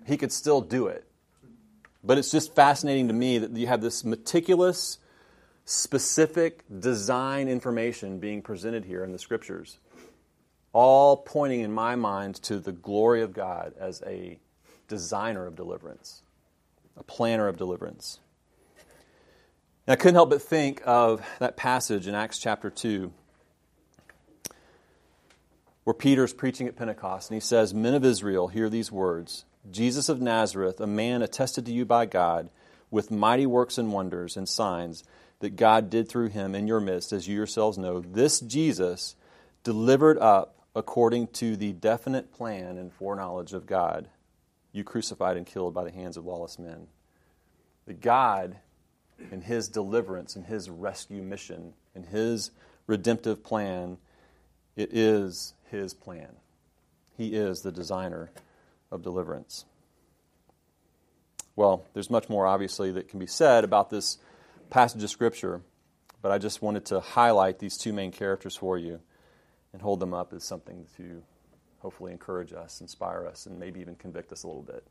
he 0.05 0.17
could 0.17 0.31
still 0.31 0.61
do 0.61 0.87
it. 0.87 1.03
But 2.03 2.19
it's 2.19 2.29
just 2.29 2.53
fascinating 2.53 3.07
to 3.07 3.13
me 3.13 3.39
that 3.39 3.51
you 3.51 3.65
have 3.65 3.81
this 3.81 4.05
meticulous, 4.05 4.99
specific 5.65 6.63
design 6.79 7.47
information 7.47 8.19
being 8.19 8.43
presented 8.43 8.85
here 8.85 9.03
in 9.03 9.11
the 9.11 9.17
scriptures, 9.17 9.79
all 10.75 11.15
pointing 11.15 11.61
in 11.61 11.71
my 11.71 11.95
mind 11.95 12.35
to 12.35 12.59
the 12.59 12.73
glory 12.73 13.21
of 13.21 13.31
God 13.31 13.73
as 13.79 14.03
a 14.05 14.37
designer 14.89 15.47
of 15.47 15.55
deliverance 15.55 16.21
a 16.97 17.03
planner 17.03 17.47
of 17.47 17.57
deliverance. 17.57 18.19
And 19.87 19.93
I 19.93 19.95
couldn't 19.95 20.15
help 20.15 20.29
but 20.29 20.41
think 20.41 20.81
of 20.85 21.25
that 21.39 21.57
passage 21.57 22.07
in 22.07 22.15
Acts 22.15 22.39
chapter 22.39 22.69
2 22.69 23.11
where 25.83 25.93
Peter's 25.93 26.33
preaching 26.33 26.67
at 26.67 26.75
Pentecost 26.75 27.29
and 27.29 27.35
he 27.35 27.41
says, 27.41 27.73
Men 27.73 27.93
of 27.93 28.03
Israel, 28.03 28.47
hear 28.47 28.69
these 28.69 28.91
words 28.91 29.45
Jesus 29.69 30.09
of 30.09 30.21
Nazareth, 30.21 30.79
a 30.79 30.87
man 30.87 31.21
attested 31.21 31.65
to 31.65 31.71
you 31.71 31.85
by 31.85 32.05
God 32.05 32.49
with 32.89 33.11
mighty 33.11 33.45
works 33.45 33.77
and 33.77 33.91
wonders 33.91 34.37
and 34.37 34.47
signs 34.47 35.03
that 35.39 35.55
God 35.55 35.89
did 35.89 36.07
through 36.07 36.29
him 36.29 36.55
in 36.55 36.65
your 36.67 36.79
midst, 36.79 37.11
as 37.11 37.27
you 37.27 37.35
yourselves 37.35 37.77
know. 37.77 37.99
This 37.99 38.39
Jesus 38.39 39.15
delivered 39.63 40.17
up 40.17 40.64
according 40.75 41.27
to 41.27 41.55
the 41.55 41.71
definite 41.71 42.33
plan 42.33 42.77
and 42.77 42.91
foreknowledge 42.93 43.53
of 43.53 43.65
God 43.65 44.09
you 44.75 44.83
crucified 44.83 45.37
and 45.37 45.45
killed 45.45 45.73
by 45.73 45.85
the 45.85 45.91
hands 45.91 46.17
of 46.17 46.25
lawless 46.25 46.59
men. 46.59 46.87
The 47.87 47.93
God, 47.93 48.57
in 49.31 49.39
His 49.39 49.69
deliverance, 49.69 50.35
in 50.35 50.43
His 50.43 50.69
rescue 50.69 51.21
mission, 51.21 51.73
in 51.95 52.03
His 52.03 52.51
redemptive 52.85 53.41
plan, 53.41 53.97
it 54.75 54.89
is 54.91 55.53
His 55.71 55.93
plan. 55.93 56.27
He 57.15 57.35
is 57.35 57.61
the 57.61 57.71
designer 57.71 58.31
of 58.91 59.01
deliverance. 59.01 59.63
Well, 61.55 61.85
there's 61.93 62.09
much 62.09 62.27
more, 62.27 62.45
obviously, 62.45 62.91
that 62.91 63.07
can 63.07 63.19
be 63.19 63.27
said 63.27 63.63
about 63.63 63.89
this 63.89 64.17
passage 64.69 65.01
of 65.01 65.09
Scripture, 65.09 65.61
but 66.21 66.33
I 66.33 66.37
just 66.37 66.61
wanted 66.61 66.83
to 66.87 66.99
highlight 66.99 67.59
these 67.59 67.77
two 67.77 67.93
main 67.93 68.11
characters 68.11 68.57
for 68.57 68.77
you 68.77 68.99
and 69.75 69.81
hold 69.81 69.99
them 69.99 70.13
up 70.13 70.31
as 70.31 70.41
something 70.41 70.87
to 70.95 71.21
hopefully 71.79 72.13
encourage 72.13 72.53
us, 72.53 72.79
inspire 72.79 73.27
us, 73.27 73.45
and 73.45 73.59
maybe 73.59 73.81
even 73.81 73.93
convict 73.95 74.31
us 74.31 74.43
a 74.43 74.47
little 74.47 74.61
bit 74.61 74.87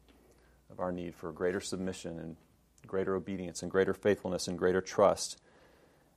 of 0.71 0.79
our 0.79 0.93
need 0.93 1.15
for 1.15 1.33
greater 1.33 1.59
submission 1.59 2.19
and 2.19 2.37
greater 2.87 3.17
obedience 3.17 3.63
and 3.63 3.71
greater 3.71 3.95
faithfulness 3.95 4.47
and 4.47 4.59
greater 4.59 4.83
trust 4.83 5.41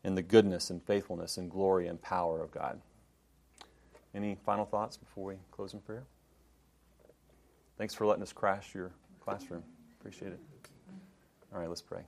in 0.03 0.15
the 0.15 0.22
goodness 0.22 0.70
and 0.70 0.84
faithfulness 0.84 1.38
and 1.38 1.49
glory 1.49 1.88
and 1.88 2.01
power 2.01 2.41
of 2.43 2.51
God. 2.51 2.82
Any 4.13 4.38
final 4.45 4.65
thoughts 4.65 4.97
before 4.97 5.24
we 5.28 5.36
close 5.49 5.74
in 5.74 5.80
prayer? 5.80 6.03
Thanks 7.78 7.93
for 7.93 8.05
letting 8.05 8.24
us 8.24 8.34
crash 8.34 8.76
your 8.76 8.91
classroom. 9.22 9.63
Appreciate 10.01 10.34
it. 10.34 10.39
All 11.53 11.59
right, 11.61 11.70
let's 11.70 11.82
pray. 11.82 12.01